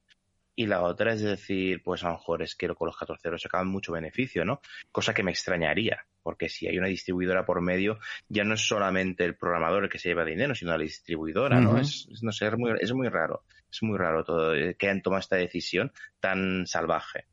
[0.55, 3.41] Y la otra es decir, pues a lo mejor es que con los 14 euros
[3.41, 4.59] se acaban mucho beneficio, ¿no?
[4.91, 9.23] Cosa que me extrañaría, porque si hay una distribuidora por medio, ya no es solamente
[9.23, 11.77] el programador el que se lleva dinero, sino la distribuidora, ¿no?
[11.77, 13.43] es, no sé, es muy, es muy raro.
[13.71, 17.25] Es muy raro todo eh, que han tomado esta decisión tan salvaje.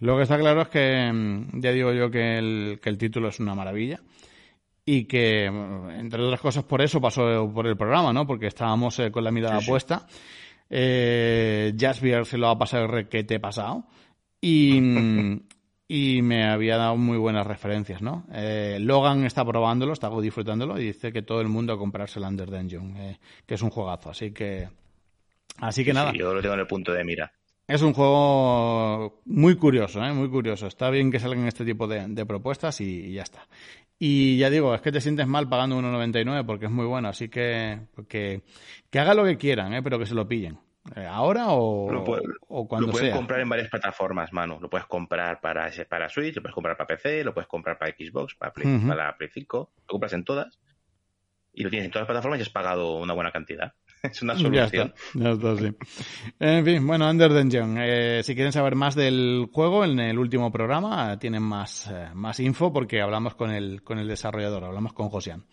[0.00, 3.28] Lo que está claro es que mm, ya digo yo que el, que el título
[3.28, 4.00] es una maravilla
[4.84, 8.26] y que, mm, entre otras cosas, por eso pasó por el programa, ¿no?
[8.26, 10.06] Porque estábamos eh, con la mirada puesta.
[10.70, 13.84] Eh, Jasper se lo ha pasado requete pasado
[14.40, 14.78] y,
[15.88, 18.24] y me había dado muy buenas referencias, ¿no?
[18.32, 22.24] Eh, Logan está probándolo, está disfrutándolo y dice que todo el mundo a comprarse el
[22.24, 24.68] Under Dungeon, eh, que es un juegazo, así que...
[25.58, 26.12] Así que nada.
[26.12, 27.30] yo lo tengo en el punto de mira.
[27.66, 30.12] Es un juego muy curioso, ¿eh?
[30.12, 30.66] muy curioso.
[30.66, 33.46] Está bien que salgan este tipo de, propuestas y, ya está.
[33.98, 37.28] Y ya digo, es que te sientes mal pagando 1,99 porque es muy bueno, así
[37.28, 38.42] que, que,
[38.94, 39.82] haga lo que quieran, ¿eh?
[39.82, 40.58] pero que se lo pillen.
[40.96, 41.86] Eh, ¿Ahora o,
[42.48, 44.58] o cuando Lo puedes comprar en varias plataformas, Manu.
[44.60, 47.92] Lo puedes comprar para, para Switch, lo puedes comprar para PC, lo puedes comprar para
[47.92, 49.72] Xbox, para Play, para Play 5.
[49.78, 50.58] Lo compras en todas
[51.52, 53.74] y lo tienes en todas las plataformas y has pagado una buena cantidad.
[54.02, 54.92] Es una solución.
[55.14, 55.72] Ya está, sí.
[56.40, 57.76] En fin, bueno, Under Dungeon.
[57.78, 62.40] Eh, si quieren saber más del juego, en el último programa tienen más, eh, más
[62.40, 65.44] info porque hablamos con el, con el desarrollador, hablamos con Josian.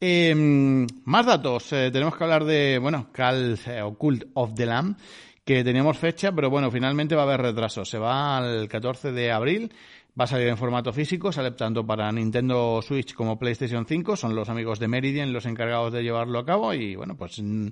[0.00, 1.72] Em, más datos.
[1.72, 4.96] Eh, tenemos que hablar de, bueno, Cal o Cult of the Lamb,
[5.44, 7.84] que teníamos fecha, pero bueno, finalmente va a haber retraso.
[7.84, 9.72] Se va al 14 de abril.
[10.18, 14.16] Va a salir en formato físico, sale tanto para Nintendo Switch como PlayStation 5.
[14.16, 17.66] Son los amigos de Meridian los encargados de llevarlo a cabo y bueno, pues mm,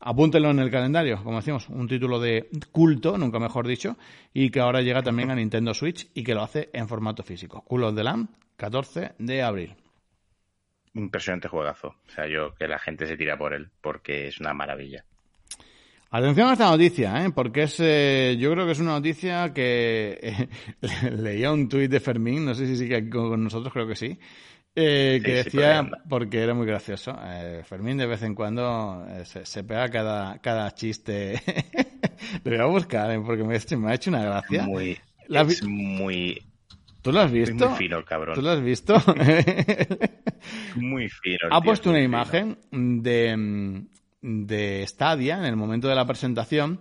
[0.00, 3.96] apúntenlo en el calendario, como decimos, un título de culto, nunca mejor dicho,
[4.34, 7.62] y que ahora llega también a Nintendo Switch y que lo hace en formato físico.
[7.62, 9.74] Cool of the Lamb, 14 de abril.
[10.94, 11.88] Impresionante juegazo.
[12.06, 15.04] O sea, yo que la gente se tira por él porque es una maravilla.
[16.10, 17.30] Atención a esta noticia, ¿eh?
[17.34, 20.48] porque es, eh, yo creo que es una noticia que eh,
[21.10, 24.18] leía un tuit de Fermín, no sé si sigue con nosotros, creo que sí,
[24.74, 29.64] eh, que decía, porque era muy gracioso, eh, Fermín de vez en cuando se, se,
[29.64, 31.42] pega cada, cada chiste.
[32.44, 34.62] Lo voy a buscar, porque me, me, ha hecho una gracia.
[34.62, 34.98] Muy,
[35.28, 36.42] es muy...
[37.02, 37.68] ¿Tú lo has visto?
[37.68, 38.34] Muy fino, cabrón.
[38.34, 38.94] ¿Tú lo has visto?
[40.76, 41.48] muy fino.
[41.50, 43.86] Ha puesto una imagen de,
[44.20, 46.80] de Stadia en el momento de la presentación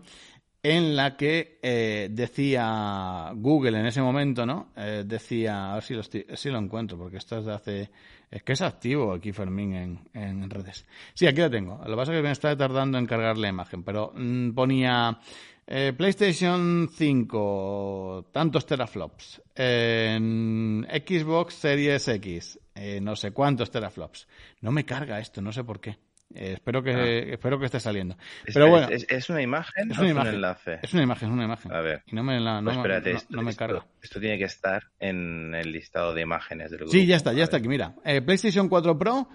[0.63, 4.71] en la que eh, decía Google en ese momento, ¿no?
[4.75, 7.91] Eh, decía, a ver si lo, si lo, encuentro, porque esto es de hace...
[8.29, 10.85] Es que es activo aquí Fermín en, en redes.
[11.13, 11.77] Sí, aquí lo tengo.
[11.77, 15.17] Lo que pasa es que me está tardando en cargar la imagen, pero mmm, ponía
[15.65, 19.41] eh, PlayStation 5, tantos teraflops.
[19.55, 24.27] Xbox Series X, eh, no sé cuántos teraflops.
[24.61, 25.97] No me carga esto, no sé por qué.
[26.36, 27.34] Eh, espero que ah.
[27.34, 28.17] espero que esté saliendo.
[28.45, 30.80] Pero es, bueno, es, es, una imagen es una imagen, un enlace?
[30.84, 31.71] Es una imagen, es una imagen.
[31.71, 32.03] A ver.
[32.05, 33.86] Y no me la no, pues espérate, no, esto, no me esto, carga.
[34.01, 36.91] Esto tiene que estar en el listado de imágenes del grupo.
[36.91, 37.95] Sí, ya está, ya está aquí, mira.
[38.03, 39.30] Eh, PlayStation 4 Pro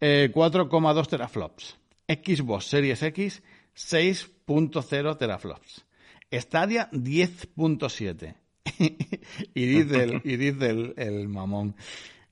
[0.00, 1.78] eh, 4,2 teraflops.
[2.08, 3.42] Xbox Series X
[3.76, 5.84] 6.0 teraflops.
[6.32, 8.34] Stadia 10.7.
[9.54, 11.76] y dice el, y dice el, el mamón.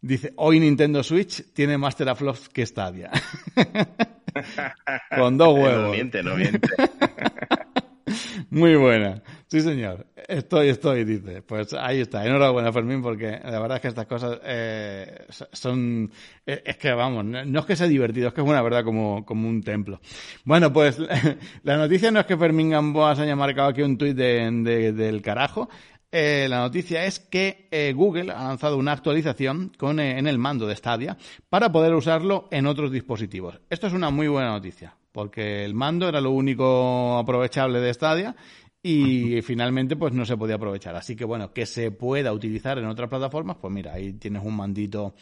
[0.02, 3.10] Dice, hoy Nintendo Switch tiene más teraflops que Stadia.
[5.16, 5.88] Con dos huevos.
[5.88, 6.68] No miente, no miente.
[8.50, 9.22] Muy buena.
[9.46, 10.06] Sí, señor.
[10.28, 11.42] Estoy, estoy, dice.
[11.42, 12.24] Pues ahí está.
[12.24, 16.10] Enhorabuena, Fermín, porque la verdad es que estas cosas eh, son...
[16.46, 19.48] Es que, vamos, no es que sea divertido, es que es una verdad como, como
[19.48, 20.00] un templo.
[20.44, 20.98] Bueno, pues
[21.62, 24.92] la noticia no es que Fermín Gamboa se haya marcado aquí un tuit de, de,
[24.92, 25.68] del carajo.
[26.12, 30.38] Eh, la noticia es que eh, Google ha lanzado una actualización con, eh, en el
[30.38, 31.16] mando de Stadia
[31.48, 33.60] para poder usarlo en otros dispositivos.
[33.70, 38.34] Esto es una muy buena noticia, porque el mando era lo único aprovechable de Stadia
[38.82, 40.96] y finalmente pues no se podía aprovechar.
[40.96, 44.56] Así que bueno, que se pueda utilizar en otras plataformas, pues mira, ahí tienes un
[44.56, 45.14] mandito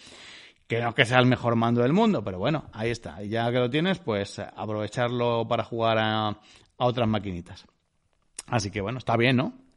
[0.67, 3.23] que no que sea el mejor mando del mundo, pero bueno, ahí está.
[3.23, 6.37] Y ya que lo tienes, pues aprovecharlo para jugar a, a
[6.79, 7.67] otras maquinitas.
[8.47, 9.68] Así que bueno, está bien, ¿no?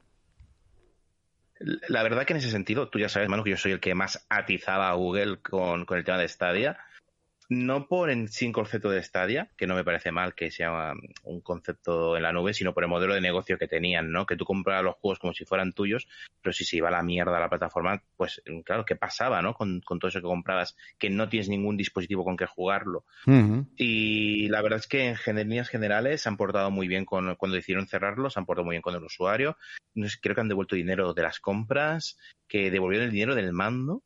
[1.87, 3.93] La verdad que en ese sentido, tú ya sabes, Manu, que yo soy el que
[3.93, 6.77] más atizaba a Google con, con el tema de Stadia.
[7.53, 10.93] No por en sí concepto de Stadia, que no me parece mal que sea
[11.25, 14.25] un concepto en la nube, sino por el modelo de negocio que tenían, ¿no?
[14.25, 16.07] Que tú comprabas los juegos como si fueran tuyos,
[16.41, 19.53] pero si se iba a la mierda a la plataforma, pues claro, ¿qué pasaba, no?
[19.53, 23.03] Con, con todo eso que comprabas, que no tienes ningún dispositivo con que jugarlo.
[23.27, 23.67] Uh -huh.
[23.75, 27.55] Y la verdad es que en líneas generales se han portado muy bien con, cuando
[27.55, 29.57] decidieron cerrarlo, se han portado muy bien con el usuario.
[30.21, 34.03] Creo que han devuelto dinero de las compras, que devolvieron el dinero del mando,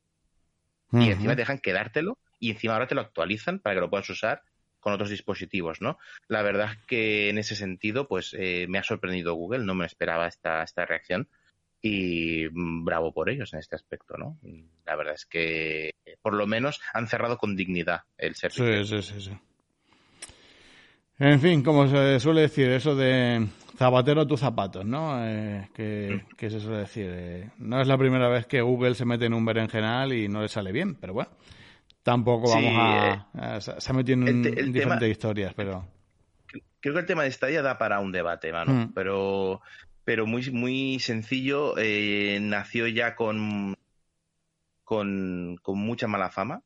[0.91, 4.09] y encima te dejan quedártelo y encima ahora te lo actualizan para que lo puedas
[4.09, 4.41] usar
[4.85, 5.97] con otros dispositivos, ¿no?
[6.27, 9.87] La verdad es que en ese sentido, pues eh, me ha sorprendido Google, no me
[9.87, 11.27] esperaba esta, esta reacción
[11.81, 14.37] y bravo por ellos en este aspecto, ¿no?
[14.85, 18.85] La verdad es que por lo menos han cerrado con dignidad el servicio.
[18.85, 19.31] Sí, sí, sí, sí.
[21.17, 23.43] En fin, como se suele decir, eso de
[23.77, 25.17] zapatero a tus zapatos, ¿no?
[25.25, 27.09] Eh, que, que, se suele decir.
[27.09, 30.43] Eh, no es la primera vez que Google se mete en un berenjenal y no
[30.43, 31.31] le sale bien, pero bueno
[32.05, 35.87] tampoco vamos sí, a, a, Se ha metido en, el, el diferentes tema, historias, pero.
[36.79, 38.71] Creo que el tema de Stadia da para un debate, mano.
[38.71, 38.93] Mm.
[38.93, 39.61] Pero,
[40.03, 41.73] pero muy, muy sencillo.
[41.79, 43.75] Eh, nació ya con,
[44.83, 46.61] con, con mucha mala fama.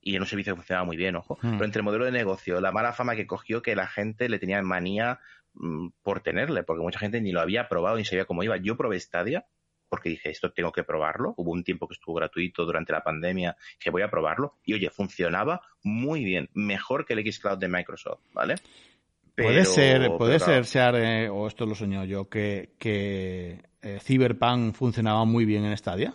[0.00, 1.36] Y en un servicio que funcionaba muy bien, ojo.
[1.42, 1.50] Mm.
[1.50, 4.38] Pero entre el modelo de negocio, la mala fama que cogió, que la gente le
[4.38, 5.18] tenía manía
[5.54, 8.56] mmm, por tenerle, porque mucha gente ni lo había probado ni sabía cómo iba.
[8.56, 9.46] Yo probé Stadia
[9.88, 11.34] porque dije, esto tengo que probarlo.
[11.36, 14.56] Hubo un tiempo que estuvo gratuito durante la pandemia, que voy a probarlo.
[14.64, 18.56] Y oye, funcionaba muy bien, mejor que el Xcloud de Microsoft, ¿vale?
[19.34, 20.98] Pero, puede ser, puede ser, claro.
[20.98, 26.14] eh, o esto lo soñó yo, que, que eh, Cyberpunk funcionaba muy bien en Stadia.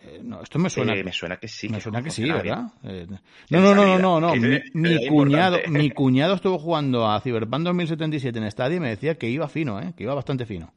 [0.00, 0.94] Eh, no, esto me suena.
[1.02, 1.68] Me suena que sí.
[1.70, 2.72] Me que suena que sí, ¿verdad?
[3.48, 4.36] No, no, no, no, no, no.
[4.36, 9.16] Mi, mi cuñado, mi cuñado estuvo jugando a Cyberpunk 2077 en Stadia y me decía
[9.16, 9.94] que iba fino, ¿eh?
[9.96, 10.74] Que iba bastante fino.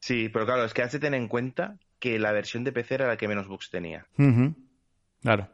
[0.00, 2.94] Sí, pero claro, es que has de tener en cuenta que la versión de PC
[2.94, 4.06] era la que menos bugs tenía.
[4.18, 4.54] Uh -huh.
[5.22, 5.48] Claro.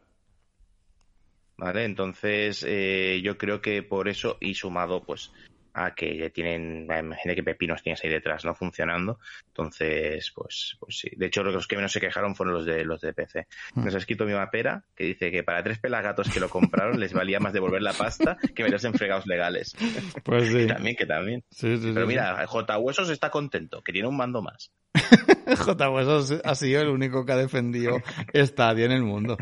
[1.58, 5.32] Vale, entonces eh, yo creo que por eso, y sumado pues
[5.76, 8.54] a que tienen, imagínate que pepinos tienes ahí detrás, ¿no?
[8.54, 9.18] Funcionando.
[9.48, 11.10] Entonces, pues, pues sí.
[11.16, 13.46] De hecho, los que menos se quejaron fueron los de los de PC.
[13.74, 17.12] Nos ha escrito mi mapera que dice que para tres pelagatos que lo compraron les
[17.12, 19.76] valía más devolver la pasta que meterse en fregados legales.
[20.24, 20.54] Pues sí.
[20.66, 21.44] que también, que también.
[21.50, 24.72] Sí, sí, Pero mira, J Huesos está contento, que tiene un mando más.
[25.58, 28.00] J Huesos ha sido el único que ha defendido
[28.34, 29.36] Stadia en el mundo.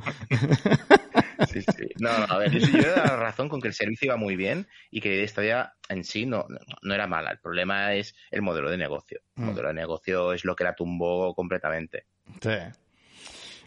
[1.61, 1.86] Sí, sí.
[1.98, 5.00] No, a ver, yo, le la razón con que el servicio iba muy bien y
[5.00, 6.46] que esta ya en sí no,
[6.82, 7.30] no, era mala.
[7.30, 9.20] El problema es el modelo de negocio.
[9.36, 9.46] El mm.
[9.46, 12.07] modelo de negocio es lo que la tumbó completamente.
[12.40, 12.50] Sí.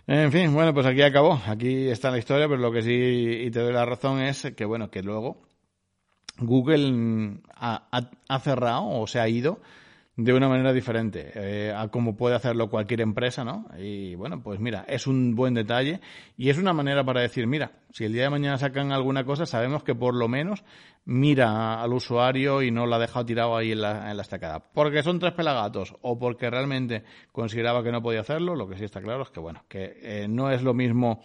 [0.07, 1.41] En fin, bueno, pues aquí acabó.
[1.47, 4.65] Aquí está la historia, pero lo que sí, y te doy la razón, es que,
[4.65, 5.45] bueno, que luego
[6.37, 9.59] Google ha, ha cerrado o se ha ido
[10.17, 13.67] de una manera diferente eh, a como puede hacerlo cualquier empresa, ¿no?
[13.77, 16.01] Y bueno, pues mira, es un buen detalle
[16.37, 19.45] y es una manera para decir, mira, si el día de mañana sacan alguna cosa,
[19.45, 20.63] sabemos que por lo menos
[21.05, 24.59] mira al usuario y no la ha dejado tirado ahí en la, en la estacada.
[24.73, 28.85] Porque son tres pelagatos o porque realmente consideraba que no podía hacerlo, lo que sí
[28.85, 31.21] está claro es que, bueno, que eh, no es lo mismo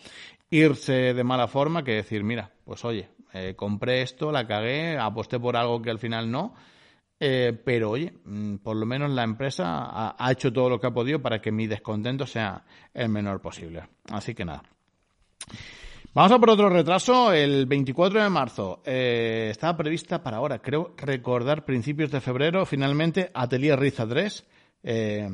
[0.51, 5.41] irse de mala forma que decir, mira, pues oye, eh, compré esto, la cagué, aposté
[5.41, 6.53] por algo que al final no
[7.25, 10.91] eh, pero oye, mm, por lo menos la empresa ha, hecho todo lo que ha
[10.93, 13.85] podido para que mi descontento sea el menor posible.
[14.11, 14.65] Así que nada.
[16.15, 17.33] Vamos a por otro retraso.
[17.33, 23.31] El 24 de marzo eh, estaba prevista para ahora, creo recordar principios de febrero, finalmente
[23.33, 24.47] Atelier Riza 3.
[24.83, 25.31] Eh,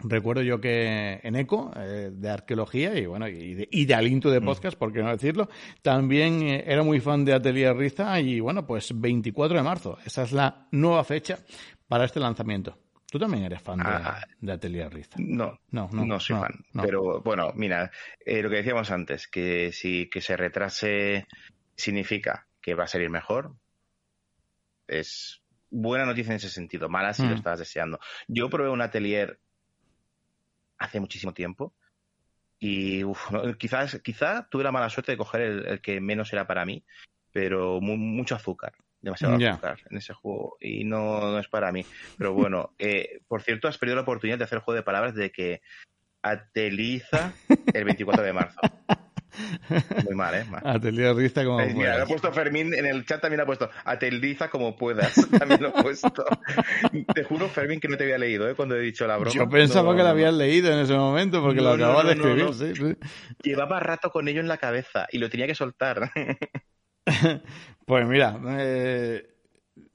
[0.00, 4.30] Recuerdo yo que en ECO, eh, de arqueología y bueno, y de, y de aliento
[4.30, 4.44] de mm.
[4.44, 5.48] podcast, por qué no decirlo,
[5.82, 10.22] también eh, era muy fan de Atelier Riza y bueno, pues 24 de marzo, esa
[10.22, 11.38] es la nueva fecha
[11.88, 12.78] para este lanzamiento.
[13.10, 14.20] ¿Tú también eres fan de, ah,
[14.52, 15.16] Atelier Riza?
[15.18, 16.64] No, no, no, no soy fan.
[16.74, 17.90] Pero bueno, mira,
[18.24, 21.26] eh, lo que decíamos antes, que si que se retrase
[21.74, 23.54] significa que va a salir mejor,
[24.86, 25.40] es
[25.70, 27.34] buena noticia en ese sentido, mala si lo mm.
[27.34, 27.98] estabas deseando.
[28.26, 29.40] Yo probé un Atelier
[30.78, 31.74] hace muchísimo tiempo.
[32.58, 33.02] Y
[33.58, 36.84] quizás, quizá tuve la mala suerte de coger el, que menos era para mí,
[37.32, 41.84] pero mucho azúcar, demasiado azúcar en ese juego y no, es para mí.
[42.16, 45.14] Pero bueno, eh, por cierto, has perdido la oportunidad de hacer el juego de palabras
[45.14, 45.62] de que
[46.22, 47.32] ateliza
[47.72, 48.60] el 24 de marzo.
[50.04, 50.44] Muy mal, ¿eh?
[51.14, 51.74] Riza como puedas.
[51.74, 55.14] Mira, lo ha puesto Fermín en el chat también ha puesto Ateliza como puedas.
[55.38, 56.24] También lo he puesto.
[57.14, 58.54] te juro, Fermín, que no te había leído, ¿eh?
[58.54, 59.34] Cuando he dicho la broma.
[59.34, 62.54] Yo pensaba que lo habías leído en ese momento porque lo acababa de escribir.
[62.54, 62.96] Sí, sí.
[63.42, 66.10] Llevaba rato con ello en la cabeza y lo tenía que soltar.
[67.86, 69.38] pues mira, eh,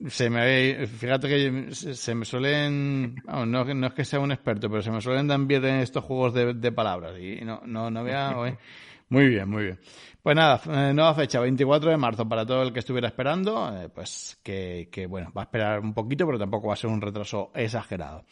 [0.08, 4.82] se me fíjate que se me suelen no, no, es que sea un experto pero
[4.82, 8.00] se me suelen dar bien en estos juegos de, de palabras y no no no
[8.00, 8.34] había
[9.14, 9.78] muy bien, muy bien.
[10.20, 13.88] Pues nada, eh, nueva fecha, 24 de marzo, para todo el que estuviera esperando, eh,
[13.88, 17.52] pues que, bueno, va a esperar un poquito, pero tampoco va a ser un retraso
[17.54, 18.24] exagerado.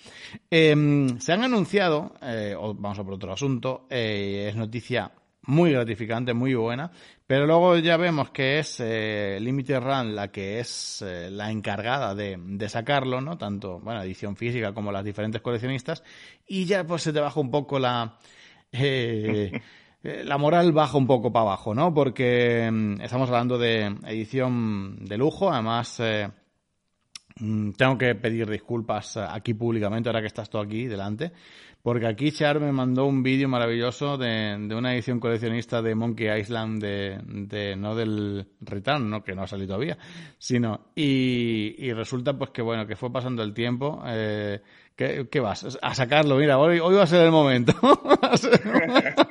[0.51, 5.13] Em, se han anunciado, eh, vamos a por otro asunto, es noticia
[5.43, 6.91] muy gratificante, muy buena,
[7.29, 12.69] pero luego ya vemos que es Limited Run la que es la encargada de, de,
[12.69, 13.39] sacarlo, ¿no?
[13.39, 16.03] Tanto, bueno, edición física como las diferentes coleccionistas,
[16.45, 18.19] y ya pues se te baja un poco la...
[18.73, 19.53] Eh,
[20.03, 21.95] la moral baja un poco para abajo, ¿no?
[21.95, 26.29] Porque mm, estamos hablando de edición de lujo, además eh,
[27.39, 31.33] mm, tengo que pedir disculpas aquí públicamente, ahora que estás tú aquí delante,
[31.83, 36.81] porque aquí Char me mandó un vídeo maravilloso de, una edición coleccionista de Monkey Island
[36.81, 39.25] de, no del Return, ¿no?
[39.25, 39.99] que no ha salido todavía,
[40.39, 44.61] sino y, y resulta pues que bueno, que fue pasando el tiempo, eh,
[44.97, 45.79] ¿qué, vas?
[45.83, 47.73] A sacarlo, mira, hoy, hoy va a ser el momento.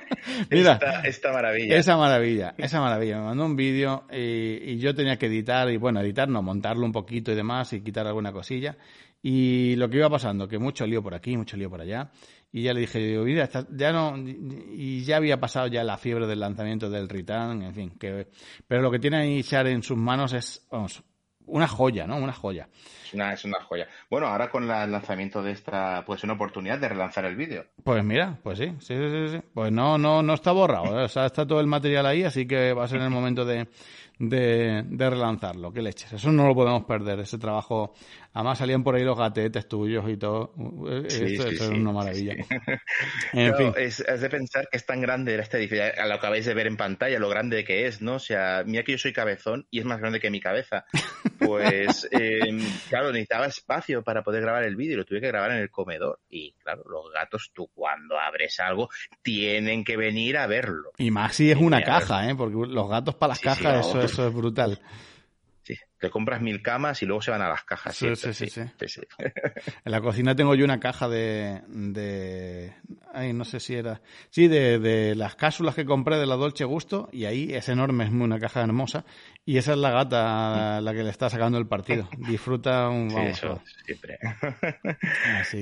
[0.49, 1.75] Mira, esta, maravilla.
[1.75, 3.17] Esa maravilla, esa maravilla.
[3.17, 6.91] Me mandó un vídeo y, yo tenía que editar, y bueno, editar, no, montarlo un
[6.91, 8.77] poquito y demás y quitar alguna cosilla.
[9.23, 12.11] Y lo que iba pasando, que mucho lío por aquí, mucho lío por allá.
[12.51, 16.27] Y ya le dije, digo, mira, ya no, y ya había pasado ya la fiebre
[16.27, 18.27] del lanzamiento del Return, en fin, que,
[18.67, 21.01] pero lo que tiene ahí Char en sus manos es, vamos,
[21.51, 22.17] una joya, ¿no?
[22.17, 22.67] Una joya.
[23.05, 23.87] Es una, es una joya.
[24.09, 27.65] Bueno, ahora con el lanzamiento de esta, pues una oportunidad de relanzar el vídeo.
[27.83, 29.39] Pues mira, pues sí, sí, sí, sí.
[29.53, 31.03] Pues no, no, no está borrado, ¿eh?
[31.03, 33.67] o sea, está todo el material ahí, así que va a ser el momento de,
[34.17, 35.73] de, de relanzarlo.
[35.73, 36.13] Qué leches.
[36.13, 37.93] Eso no lo podemos perder, ese trabajo
[38.33, 40.53] Además salían por ahí los gatetes tuyos y todo.
[41.05, 42.35] Esto, es una maravilla.
[43.33, 43.73] En fin.
[43.77, 45.83] es, de pensar que es tan grande este edificio.
[46.07, 48.15] Lo acabáis de ver en pantalla, lo grande que es, ¿no?
[48.15, 50.85] O sea, mira que yo soy cabezón y es más grande que mi cabeza.
[51.39, 52.39] Pues, eh,
[52.89, 55.69] claro, necesitaba espacio para poder grabar el vídeo y lo tuve que grabar en el
[55.69, 56.19] comedor.
[56.29, 58.89] Y claro, los gatos, tú cuando abres algo,
[59.21, 60.91] tienen que venir a verlo.
[60.97, 62.35] Y más si es una caja, ¿eh?
[62.35, 64.79] Porque los gatos para las cajas, eso, eso es brutal
[66.01, 67.95] te compras mil camas y luego se van a las cajas.
[67.95, 68.61] Sí, sí, sí, sí,
[69.85, 72.73] En la cocina tengo yo una caja de, de
[73.13, 76.65] ay, no sé si era, sí, de, de las cápsulas que compré de la Dolce
[76.65, 79.05] Gusto y ahí es enorme, es una caja hermosa
[79.43, 82.07] y esa es la gata la que le está sacando el partido.
[82.29, 83.09] Disfruta un...
[83.09, 84.19] Vamos, sí, eso, siempre.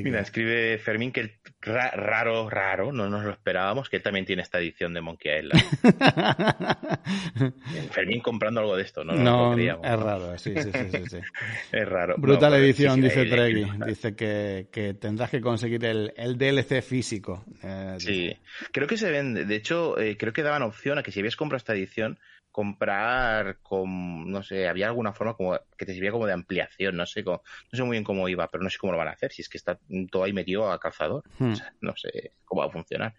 [0.04, 4.60] Mira, escribe Fermín que el raro, raro, no nos lo esperábamos, que también tiene esta
[4.60, 5.62] edición de Monkey Island.
[7.92, 11.18] Fermín comprando algo de esto, no, no, no es raro, sí, sí, sí, sí,
[11.72, 12.16] Es raro.
[12.18, 13.66] Brutal edición, dice Tregui.
[13.86, 17.46] Dice que, que, tendrás que conseguir el, el DLC físico.
[17.64, 18.38] Eh, sí,
[18.72, 19.46] creo que se vende.
[19.46, 22.20] De hecho, eh, creo que daban opción a que si habías comprado esta edición,
[22.52, 27.06] comprar con, no sé, había alguna forma como que te sirviera como de ampliación, no
[27.06, 27.42] sé, no
[27.72, 29.50] sé muy bien cómo iba, pero no sé cómo lo van a hacer, si es
[29.50, 29.80] que está
[30.12, 31.54] todo ahí metido a calzador, hmm.
[31.82, 33.14] no sé cómo va a funcionar.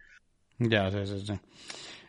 [0.58, 1.40] Ya, sí, sí, sí.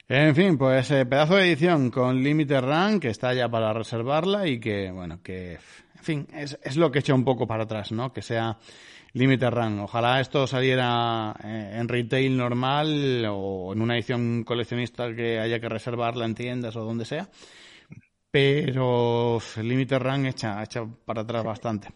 [0.09, 4.45] En fin, pues eh, pedazo de edición con Limited Run que está ya para reservarla
[4.47, 7.93] y que, bueno, que, en fin, es, es lo que echa un poco para atrás,
[7.93, 8.11] ¿no?
[8.11, 8.57] Que sea
[9.13, 9.79] Limited Run.
[9.79, 15.69] Ojalá esto saliera eh, en retail normal o en una edición coleccionista que haya que
[15.69, 17.29] reservarla en tiendas o donde sea.
[18.31, 21.89] Pero Limited Run echa, echa para atrás bastante.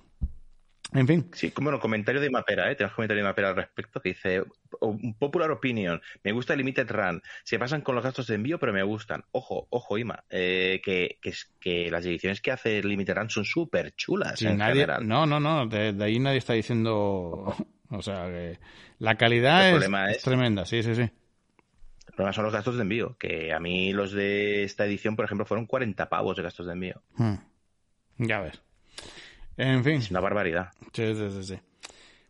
[0.96, 1.30] En fin.
[1.34, 2.76] Sí, bueno, comentario de Mapera, ¿eh?
[2.76, 4.44] Tenemos comentario de Mapera al respecto que dice,
[4.80, 8.60] un popular opinion, me gusta el Limited Run, se pasan con los gastos de envío,
[8.60, 9.26] pero me gustan.
[9.32, 13.44] Ojo, ojo, Ima, eh, que, que, que, las ediciones que hace el Limited Run son
[13.44, 15.06] súper chulas en general.
[15.06, 17.54] No, no, no, de, ahí nadie está diciendo,
[17.90, 18.58] o sea, que
[19.00, 21.02] la calidad es, tremenda, sí, sí, sí.
[21.02, 25.26] El problema son los gastos de envío, que a mí los de esta edición, por
[25.26, 27.02] ejemplo, fueron 40 pavos de gastos de envío.
[27.18, 27.36] Hmm.
[28.18, 28.62] Ya ves.
[29.58, 29.96] En fin.
[29.96, 30.72] Es una barbaridad.
[30.94, 31.60] Sí, sí, sí.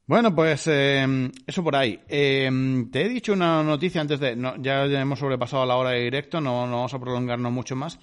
[0.07, 1.99] Bueno, pues eh, eso por ahí.
[2.07, 2.49] Eh,
[2.91, 4.37] te he dicho una noticia antes de...
[4.59, 7.97] ya, hemos sobrepasado la hora de directo, no, no, vamos a prolongarnos mucho más.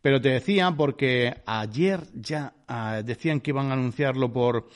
[0.00, 4.68] Pero te decía porque ayer ya ah, decían que iban a anunciarlo por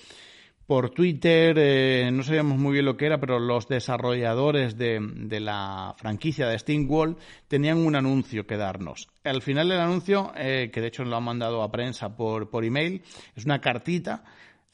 [0.66, 5.40] por Twitter, eh, no sabíamos muy bien lo que era, pero los desarrolladores de, de,
[5.40, 7.16] la franquicia de Steam Wall
[7.48, 9.08] tenían un anuncio que darnos.
[9.24, 12.64] Al final del anuncio, eh, que de hecho lo han mandado a prensa por, por
[12.64, 13.02] email,
[13.34, 14.24] es una cartita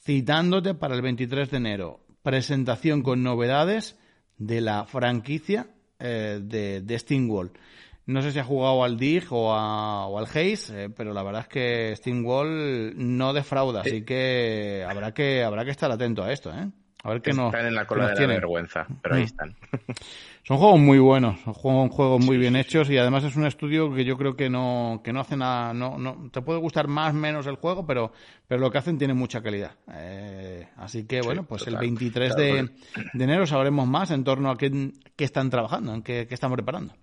[0.00, 2.00] citándote para el 23 de enero.
[2.22, 3.98] Presentación con novedades
[4.36, 5.68] de la franquicia
[5.98, 7.52] eh, de, de Steam Wall.
[8.08, 11.48] No sé si ha jugado al Dig o, al Haze, eh, pero la verdad es
[11.48, 16.70] que Steamwall no defrauda, así que habrá que habrá que estar atento a esto, ¿eh?
[17.04, 17.48] A ver qué no.
[17.48, 19.24] Están en la cola de la vergüenza, pero ahí mm.
[19.24, 19.56] están.
[20.42, 24.06] Son juegos muy buenos, son juegos, muy bien hechos y además es un estudio que
[24.06, 27.16] yo creo que no, que no hace nada, no, no, te puede gustar más o
[27.18, 28.12] menos el juego, pero,
[28.46, 29.72] pero lo que hacen tiene mucha calidad.
[29.92, 32.70] Eh, así que bueno, pues el 23 de,
[33.12, 36.50] de, enero sabremos más en torno a qué, qué están trabajando, en qué, qué están
[36.50, 36.94] preparando.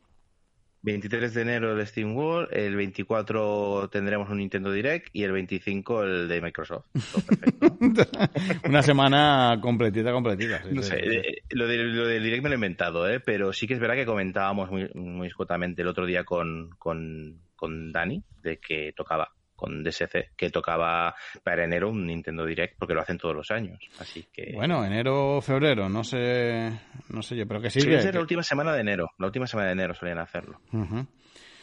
[0.85, 6.03] 23 de enero el Steam World, el 24 tendremos un Nintendo Direct y el 25
[6.03, 6.85] el de Microsoft.
[8.69, 10.61] Una semana completita, completita.
[10.71, 13.19] no sé, eh, Lo, de, lo, del Direct me lo he inventado, ¿eh?
[13.19, 17.39] pero sí que es verdad que comentábamos muy, muy escotamente el otro día con, con,
[17.55, 22.93] con Dani de que tocaba con DSC, que tocaba para enero un Nintendo Direct, porque
[22.93, 23.79] lo hacen todos los años.
[23.99, 24.51] Así que.
[24.53, 26.71] Bueno, enero, febrero, no sé,
[27.09, 27.81] no sé yo, pero que sí.
[27.81, 30.59] Suele ser la última semana de enero, la última semana de enero solían hacerlo.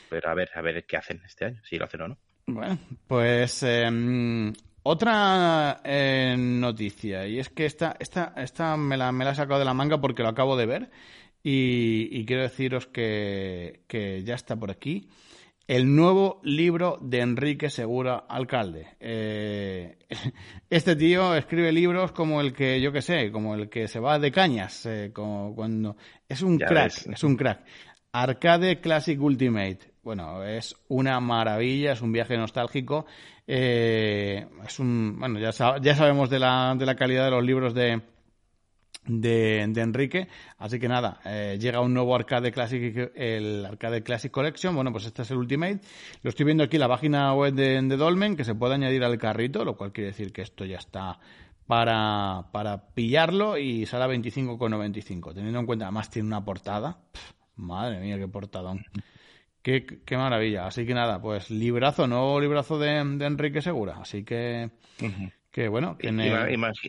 [0.09, 2.19] Pero a ver, a ver qué hacen este año, si lo hacen o no.
[2.47, 9.25] Bueno, pues em, otra eh, noticia, y es que esta, esta, esta me la, me
[9.25, 10.91] la he sacado de la manga porque lo acabo de ver,
[11.43, 15.09] y, y quiero deciros que, que ya está por aquí
[15.67, 18.97] el nuevo libro de Enrique Segura Alcalde.
[19.01, 19.97] Eh,
[20.71, 24.19] este tío escribe libros como el que, yo que sé, como el que se va
[24.19, 25.97] de cañas, eh, como cuando...
[26.29, 27.65] Es un crack, es un crack.
[28.13, 29.93] Arcade Classic Ultimate.
[30.03, 33.07] Bueno, es una maravilla, es un viaje nostálgico.
[33.47, 35.51] Eh, es un, bueno, ya,
[35.81, 38.03] ya sabemos de la, de la calidad de los libros de,
[39.07, 40.29] de, Enrique.
[40.59, 44.75] Así que nada, eh, llega un nuevo Arcade Classic, el Arcade Classic Collection.
[44.75, 45.81] Bueno, pues este es el Ultimate.
[46.23, 49.19] Lo estoy viendo aquí en la página web de, Dolmen, que se puede añadir al
[49.19, 51.19] carrito, lo cual quiere decir que esto ya está
[51.67, 55.35] para, para pillarlo y sale a 25,95.
[55.35, 56.99] Teniendo en cuenta, además tiene una portada.
[57.57, 58.85] madre mía, qué portadón.
[59.63, 60.67] Qué, qué, maravilla.
[60.67, 63.99] Así que nada, pues librazo, nuevo librazo de, de Enrique Segura.
[64.01, 64.71] Así que,
[65.53, 65.99] que bueno,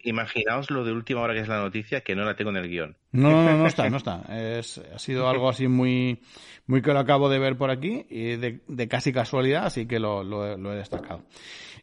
[0.03, 2.69] Imaginaos lo de última hora que es la noticia, que no la tengo en el
[2.69, 2.95] guion.
[3.11, 4.23] No, no, no está, no está.
[4.29, 6.21] Es, ha sido algo así muy,
[6.65, 9.99] muy que lo acabo de ver por aquí y de, de casi casualidad, así que
[9.99, 11.25] lo, lo, he destacado.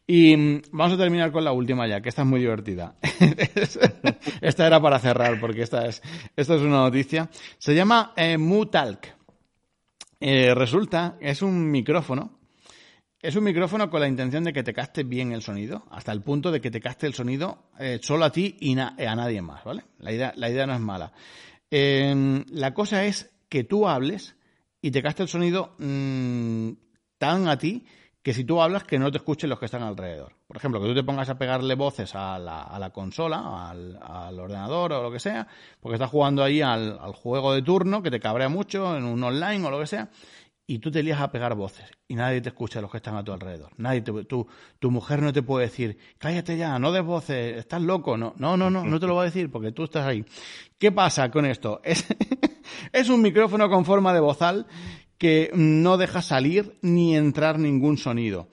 [0.07, 2.95] Y mm, vamos a terminar con la última ya, que esta es muy divertida.
[4.41, 6.01] esta era para cerrar, porque esta es,
[6.35, 7.29] esta es una noticia.
[7.59, 9.17] Se llama eh, Mutalk.
[10.19, 12.40] Eh, resulta, es un micrófono
[13.21, 16.21] es un micrófono con la intención de que te caste bien el sonido, hasta el
[16.21, 19.63] punto de que te caste el sonido eh, solo a ti y a nadie más,
[19.63, 19.83] ¿vale?
[19.99, 21.13] La idea, la idea no es mala.
[21.69, 24.35] Em, la cosa es que tú hables
[24.81, 26.71] y te caste el sonido mm,
[27.17, 27.85] tan a ti
[28.23, 30.33] que si tú hablas que no te escuchen los que están alrededor.
[30.45, 34.93] Por ejemplo, que tú te pongas a pegarle voces a la, consola, al, al, ordenador
[34.93, 35.47] o lo que sea,
[35.79, 39.23] porque estás jugando ahí al, al, juego de turno que te cabrea mucho en un
[39.23, 40.09] online o lo que sea,
[40.67, 43.23] y tú te lías a pegar voces y nadie te escucha los que están a
[43.23, 43.71] tu alrededor.
[43.77, 44.47] Nadie te, tu,
[44.79, 48.17] tu mujer no te puede decir, cállate ya, no des voces, estás loco.
[48.17, 50.23] No, no, no, no, no te lo va a decir porque tú estás ahí.
[50.77, 51.81] ¿Qué pasa con esto?
[51.91, 52.05] Es,
[52.93, 54.65] es un micrófono con forma de bozal
[55.17, 58.47] que no deja salir ni entrar ningún sonido.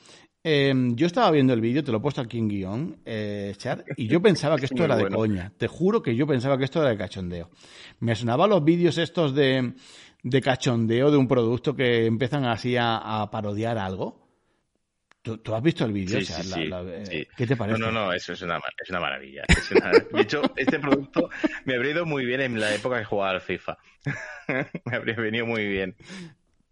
[0.44, 3.80] Eh, yo estaba viendo el vídeo, te lo he puesto aquí en guion, eh, Chad,
[3.96, 5.52] y yo pensaba que esto era de coña.
[5.56, 7.50] Te juro que yo pensaba que esto era de cachondeo.
[8.00, 9.74] Me sonaban los vídeos estos de,
[10.22, 14.26] de cachondeo de un producto que empiezan así a, a parodiar algo.
[15.22, 16.20] ¿Tú, ¿Tú, has visto el vídeo?
[16.20, 17.26] Sí, o sea, sí, la, la, sí.
[17.36, 17.78] ¿Qué te parece?
[17.78, 19.42] No, no, no, eso es una, es una maravilla.
[19.48, 19.90] Es una...
[19.90, 21.28] De hecho, este producto
[21.64, 23.78] me habría ido muy bien en la época que jugaba al FIFA.
[24.84, 25.96] me habría venido muy bien.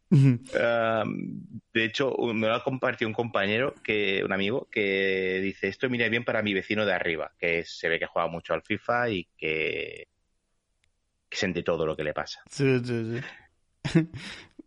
[0.08, 1.04] Uh,
[1.74, 6.08] de hecho, me lo ha compartido un compañero, que un amigo, que dice, esto mira
[6.08, 9.28] bien para mi vecino de arriba, que se ve que juega mucho al FIFA y
[9.36, 10.08] que,
[11.28, 12.40] que siente todo lo que le pasa.
[12.50, 13.20] Sí, sí,
[13.84, 14.00] sí.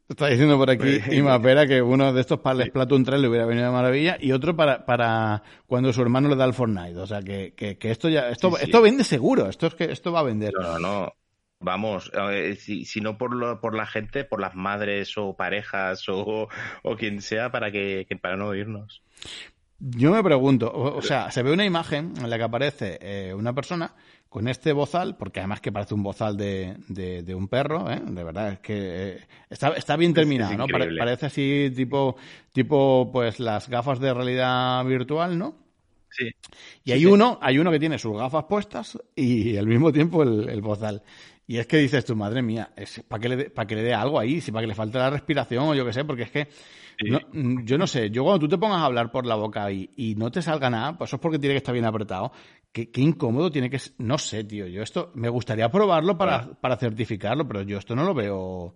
[0.09, 3.27] Está diciendo por aquí Ima Pera que uno de estos para el Splatoon 3 le
[3.27, 6.97] hubiera venido de maravilla y otro para, para cuando su hermano le da el Fortnite.
[6.97, 8.65] O sea, que, que, que esto ya esto, sí, sí.
[8.65, 10.51] esto vende seguro, esto es que esto va a vender.
[10.59, 11.13] No, no, no.
[11.61, 16.07] Vamos, eh, si, si, no por, lo, por la gente, por las madres o parejas
[16.07, 16.47] o,
[16.83, 19.03] o quien sea, para que, que, para no oírnos.
[19.77, 23.33] Yo me pregunto, o, o, sea, se ve una imagen en la que aparece eh,
[23.33, 23.93] una persona
[24.29, 27.99] con este bozal, porque además que parece un bozal de, de, de un perro, ¿eh?
[27.99, 30.67] de verdad, es que eh, está, está bien terminado, ¿no?
[30.67, 32.15] Pare, parece así tipo,
[32.53, 35.55] tipo, pues las gafas de realidad virtual, ¿no?
[36.11, 36.29] Sí.
[36.83, 40.21] Y hay sí, uno, hay uno que tiene sus gafas puestas y al mismo tiempo
[40.23, 41.01] el, el bozal.
[41.49, 43.91] Y es que dices tu madre mía, es para que, le, para que le dé
[43.91, 46.29] algo ahí, si para que le falte la respiración o yo qué sé, porque es
[46.29, 46.47] que
[46.99, 47.09] sí.
[47.09, 47.19] no,
[47.63, 50.13] yo no sé, yo cuando tú te pongas a hablar por la boca y, y,
[50.13, 52.31] no te salga nada, pues eso es porque tiene que estar bien apretado.
[52.71, 56.49] Qué, qué incómodo tiene que No sé, tío, yo esto me gustaría probarlo para, ah.
[56.61, 58.75] para certificarlo, pero yo esto no lo veo.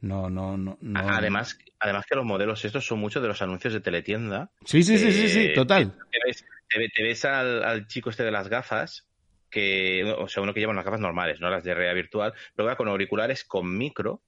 [0.00, 1.00] No, no, no, no.
[1.00, 4.50] Además, además que los modelos estos son muchos de los anuncios de teletienda.
[4.64, 5.92] Sí, sí, sí, sí, sí, total.
[6.10, 9.06] Te ves, te, te ves al, al chico este de las gafas
[9.50, 12.68] que, o sea, uno que lleva unas gafas normales, no las de realidad virtual, pero
[12.68, 14.22] va con auriculares con micro,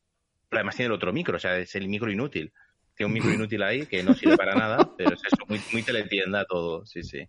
[0.48, 2.52] pero además tiene el otro micro, o sea, es el micro inútil.
[2.94, 5.82] Tiene un micro inútil ahí que no sirve para nada, pero es eso, muy, muy
[5.82, 7.26] teletienda todo, sí, sí.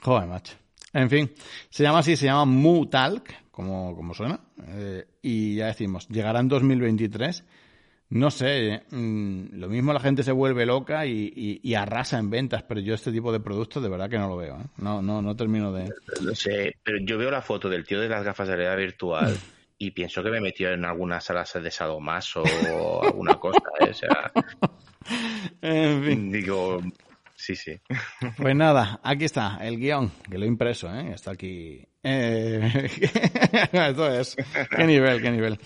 [0.00, 0.54] Joder, macho.
[0.94, 1.32] En fin,
[1.70, 6.48] se llama así, se llama Mutalk, como, como suena, eh, y ya decimos, llegará en
[6.48, 7.44] 2023
[8.12, 12.28] no sé, mmm, lo mismo la gente se vuelve loca y, y, y, arrasa en
[12.28, 14.58] ventas, pero yo este tipo de productos de verdad que no lo veo.
[14.58, 14.64] ¿eh?
[14.76, 15.90] No, no, no termino de.
[16.20, 19.34] No sé, pero yo veo la foto del tío de las gafas de realidad virtual
[19.78, 22.42] y pienso que me metió en alguna sala de sadomaso
[22.74, 23.62] o alguna cosa.
[23.80, 23.88] ¿eh?
[23.88, 24.30] O sea.
[25.62, 26.32] en fin.
[26.32, 26.82] Digo,
[27.34, 27.80] sí, sí.
[28.36, 31.12] Pues nada, aquí está el guion, que lo he impreso, ¿eh?
[31.14, 32.88] está aquí eh,
[33.72, 34.36] esto es.
[34.74, 35.58] ¿Qué nivel, qué nivel?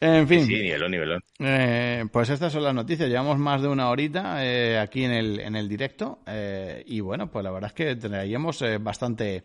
[0.00, 0.46] En fin.
[0.46, 1.20] Sí, nivelón, nivelón.
[1.38, 3.08] Eh, pues estas son las noticias.
[3.08, 6.20] Llevamos más de una horita eh, aquí en el, en el directo.
[6.26, 9.44] Eh, y bueno, pues la verdad es que traíamos bastante,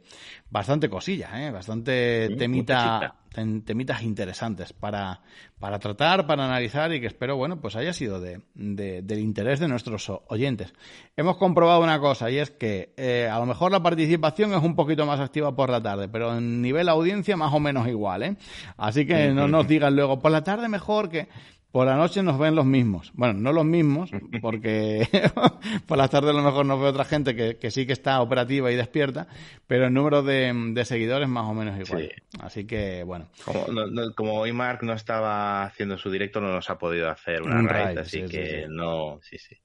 [0.49, 5.21] bastante cosilla, bastante sí, temita, tem, temitas interesantes para,
[5.59, 9.59] para tratar, para analizar y que espero, bueno, pues haya sido de, de, del interés
[9.59, 10.73] de nuestros oyentes.
[11.15, 12.93] Hemos comprobado una cosa y es que
[13.31, 16.61] a lo mejor la participación es un poquito más activa por la tarde, pero en
[16.61, 18.37] nivel audiencia más o menos igual, ¿eh?
[18.77, 21.27] Así que no nos digan luego, por la tarde mejor que
[21.71, 23.11] por la noche nos ven los mismos.
[23.13, 24.09] Bueno, no los mismos,
[24.41, 25.07] porque
[25.87, 28.21] por la tarde a lo mejor nos ve otra gente que, que, sí que está
[28.21, 29.27] operativa y despierta,
[29.67, 32.09] pero el número de, de seguidores más o menos igual.
[32.09, 32.37] Sí.
[32.39, 33.27] Así que, bueno.
[33.43, 37.09] Como, no, no, como, hoy Mark no estaba haciendo su directo, no nos ha podido
[37.09, 39.57] hacer una Un raid, así sí, que sí, no, sí, sí.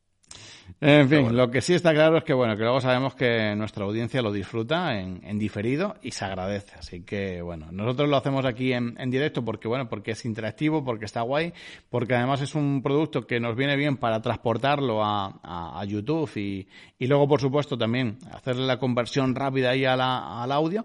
[0.81, 1.37] En fin, bueno.
[1.37, 4.33] lo que sí está claro es que bueno, que luego sabemos que nuestra audiencia lo
[4.33, 6.75] disfruta en, en diferido y se agradece.
[6.77, 10.85] Así que bueno, nosotros lo hacemos aquí en, en, directo porque bueno, porque es interactivo,
[10.85, 11.53] porque está guay,
[11.89, 16.31] porque además es un producto que nos viene bien para transportarlo a, a, a YouTube
[16.37, 16.67] y,
[16.99, 20.85] y, luego por supuesto también hacerle la conversión rápida ahí a la, al audio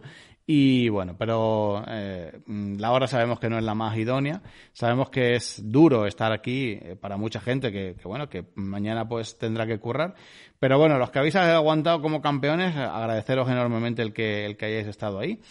[0.50, 4.42] y bueno, pero eh, la hora sabemos que no es la más idónea.
[4.72, 9.06] Sabemos que es duro estar aquí eh, para mucha gente que, que, bueno, que mañana
[9.06, 10.16] pues tendrá que currar.
[10.58, 14.88] Pero bueno, los que habéis aguantado como campeones, agradeceros enormemente el que, el que hayáis
[14.88, 15.42] estado ahí.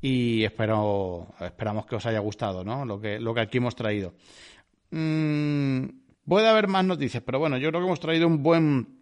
[0.00, 2.84] Y espero, esperamos que os haya gustado, ¿no?
[2.84, 4.14] Lo que, lo que aquí hemos traído.
[4.90, 5.84] Mm,
[6.26, 8.99] puede haber más noticias, pero bueno, yo creo que hemos traído un buen,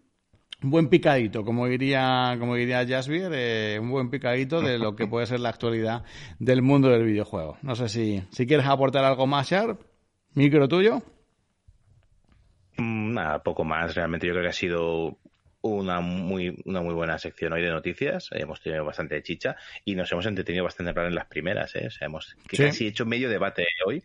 [0.61, 5.25] un buen picadito, como diría, como diría eh, un buen picadito de lo que puede
[5.25, 6.03] ser la actualidad
[6.37, 7.57] del mundo del videojuego.
[7.61, 9.77] No sé si, si quieres aportar algo más, Char.
[10.33, 11.01] Micro tuyo.
[12.77, 13.95] Mm, nada, poco más.
[13.95, 15.17] Realmente yo creo que ha sido
[15.61, 18.29] una muy, una muy buena sección hoy de noticias.
[18.31, 19.55] Hemos tenido bastante chicha
[19.85, 21.75] y nos hemos entretenido bastante en las primeras.
[21.75, 21.87] ¿eh?
[21.87, 24.03] O sea, hemos casi hecho medio debate hoy.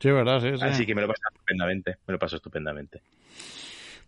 [0.00, 0.64] Sí, verdad, sí, sí.
[0.64, 1.96] Así que me lo paso estupendamente.
[2.06, 3.02] Me lo paso estupendamente.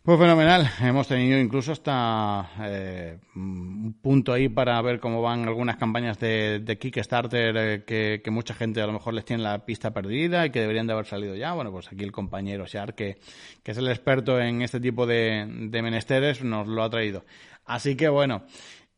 [0.05, 0.71] Pues fenomenal.
[0.83, 6.77] Hemos tenido incluso hasta eh, un punto ahí para ver cómo van algunas campañas de,
[6.79, 10.61] Kickstarter eh, que, mucha gente a lo mejor les tiene la pista perdida y que
[10.61, 11.55] deberían de haber salido ya.
[11.55, 13.17] Bueno, pues aquí el compañero Shar, que,
[13.63, 17.25] que es el experto en este tipo de, menesteres, nos lo ha traído.
[17.65, 18.45] Así que bueno,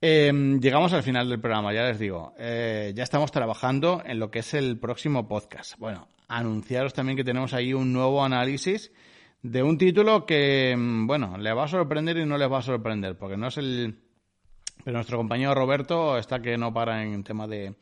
[0.00, 2.34] em, llegamos al final del programa, ya les digo.
[2.36, 5.78] Eh, ya estamos trabajando en lo que es el próximo podcast.
[5.78, 8.90] Bueno, anunciaros también que tenemos ahí un nuevo análisis
[9.50, 12.62] de un título que, mm, bueno, le va a sorprender y no les va a
[12.62, 13.98] sorprender, porque no es el...
[14.84, 17.74] Pero nuestro compañero Roberto está que no para en tema de,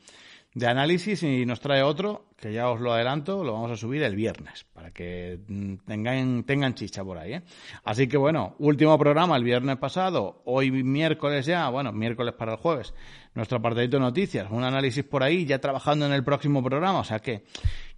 [0.54, 4.02] de análisis y nos trae otro, que ya os lo adelanto, lo vamos a subir
[4.02, 7.32] el viernes, para que mm, tengan, tengan chicha por ahí.
[7.32, 7.42] ¿eh?
[7.84, 12.58] Así que bueno, último programa el viernes pasado, hoy miércoles ya, bueno, miércoles para el
[12.58, 12.92] jueves,
[13.34, 17.04] nuestro apartadito de noticias, un análisis por ahí, ya trabajando en el próximo programa, o
[17.04, 17.44] sea que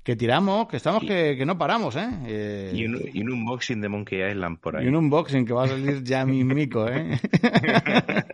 [0.04, 2.08] que tiramos, que estamos que, que no paramos, ¿eh?
[2.26, 4.84] eh y, un, y, un, unboxing de Monkey Island por ahí.
[4.84, 7.18] Y un unboxing que va a salir ya mico, ¿eh?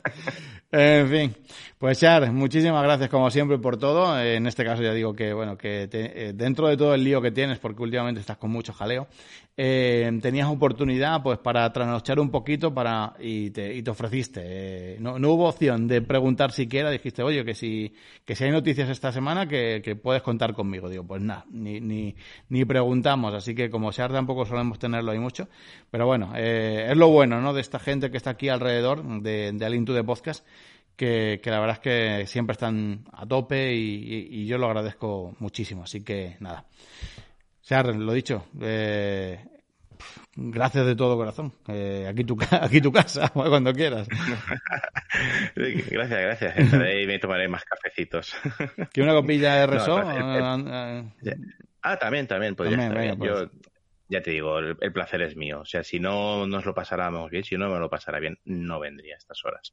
[0.74, 1.34] En fin,
[1.78, 4.18] pues Char, muchísimas gracias como siempre por todo.
[4.18, 7.30] En este caso ya digo que, bueno, que eh, dentro de todo el lío que
[7.30, 9.06] tienes, porque últimamente estás con mucho jaleo,
[9.56, 14.40] eh, tenías oportunidad pues para trasnochar un poquito para y te, y te ofreciste.
[14.44, 18.50] Eh, no, no, hubo opción de preguntar siquiera, dijiste, oye, que si, que si hay
[18.50, 20.88] noticias esta semana que, puedes contar conmigo.
[20.88, 22.14] Digo, pues nada, ni, ni,
[22.48, 23.34] ni preguntamos.
[23.34, 25.48] Así que como Char tampoco solemos tenerlo ahí mucho.
[25.90, 27.52] Pero bueno, es lo bueno, ¿no?
[27.52, 30.46] De esta gente que está aquí alrededor de, de Alintu de Podcast
[30.96, 35.84] que, la verdad es que siempre están a tope y, yo lo agradezco muchísimo.
[35.84, 36.64] Así que nada.
[37.60, 39.38] sea, lo dicho, eh,
[40.34, 41.52] gracias de todo corazón.
[41.68, 44.08] Eh, aquí, tu, aquí tu casa, cuando quieras.
[45.56, 46.58] gracias, gracias.
[46.58, 48.34] Entraré y me tomaré más cafecitos.
[48.92, 49.98] ¿Que una copilla de resó?
[51.82, 52.54] ah, también, también.
[52.54, 53.30] Podría estar pues.
[53.30, 53.50] Yo,
[54.08, 55.60] ya te digo, el, el, placer es mío.
[55.60, 58.78] O sea, si no nos lo pasáramos bien, si no me lo pasara bien, no
[58.78, 59.72] vendría a estas horas.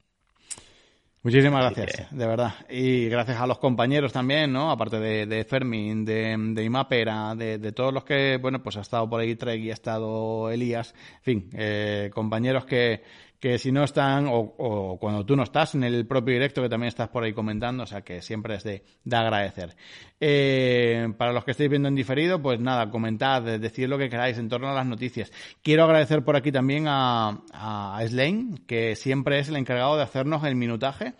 [1.22, 2.54] Muchísimas gracias, de verdad.
[2.70, 4.72] Y gracias a los compañeros también, ¿no?
[4.72, 8.82] Aparte de, de Fermín, de, de Imapera, de, de, todos los que, bueno, pues ha
[8.82, 10.96] estado por ahí Trek y ha estado Elías.
[11.18, 13.04] En fin, eh, compañeros que,
[13.40, 16.90] que si no están, o, cuando tú no estás en el propio directo, que también
[16.90, 19.76] estás por ahí comentando, o sea que siempre es de, de agradecer.
[20.20, 24.38] Eh, para los que estéis viendo en diferido, pues nada, comentad, decid lo que queráis
[24.38, 25.32] en torno a las noticias.
[25.64, 30.44] Quiero agradecer por aquí también a, a Slane, que siempre es el encargado de hacernos
[30.44, 31.14] el minutaje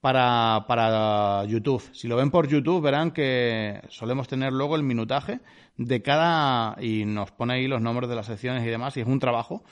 [0.00, 1.82] para, para YouTube.
[1.92, 5.40] Si lo ven por YouTube, verán que solemos tener luego el minutaje
[5.76, 9.08] de cada, y nos pone ahí los nombres de las secciones y demás, y es
[9.08, 9.64] un trabajo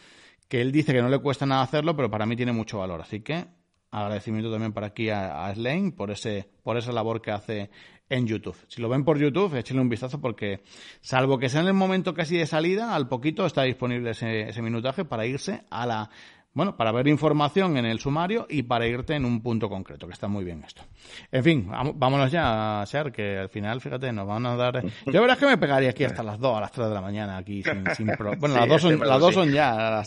[0.52, 3.00] que él dice que no le cuesta nada hacerlo, pero para mí tiene mucho valor.
[3.00, 3.46] Así que
[3.90, 7.70] agradecimiento también para aquí a, a Slane por ese por esa labor que hace
[8.10, 8.58] en YouTube.
[8.68, 10.62] Si lo ven por YouTube, échenle un vistazo porque,
[11.00, 14.60] salvo que sea en el momento casi de salida, al poquito está disponible ese, ese
[14.60, 16.10] minutaje para irse a la
[16.54, 20.12] bueno, para ver información en el sumario y para irte en un punto concreto, que
[20.12, 20.82] está muy bien esto.
[21.30, 24.82] En fin, vámonos ya, Ser, que al final, fíjate, nos van a dar...
[25.06, 27.00] Yo verdad es que me pegaría aquí hasta las 2, a las 3 de la
[27.00, 28.06] mañana, aquí sin, sin
[28.38, 30.02] Bueno, las, dos son, las dos son ya.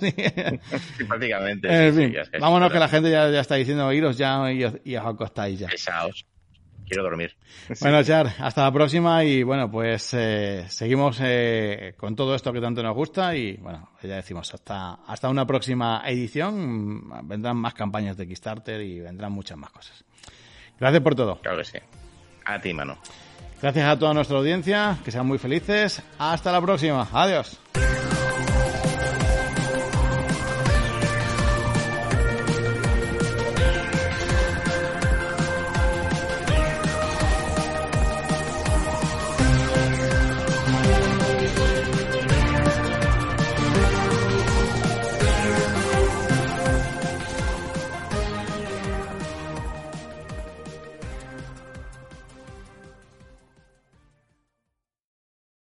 [0.00, 1.88] sí, prácticamente.
[1.88, 4.96] En fin, vámonos que la gente ya, ya está diciendo iros ya y os, y
[4.96, 5.68] os acostáis ya.
[5.68, 6.24] Pesados
[6.88, 7.36] quiero dormir.
[7.80, 12.60] Bueno, Char, hasta la próxima y bueno, pues eh, seguimos eh, con todo esto que
[12.60, 18.16] tanto nos gusta y bueno, ya decimos, hasta, hasta una próxima edición vendrán más campañas
[18.16, 20.04] de Kickstarter y vendrán muchas más cosas.
[20.78, 21.40] Gracias por todo.
[21.40, 21.78] Claro que sí.
[22.44, 22.98] A ti, mano.
[23.60, 26.02] Gracias a toda nuestra audiencia, que sean muy felices.
[26.18, 27.08] Hasta la próxima.
[27.12, 27.58] Adiós.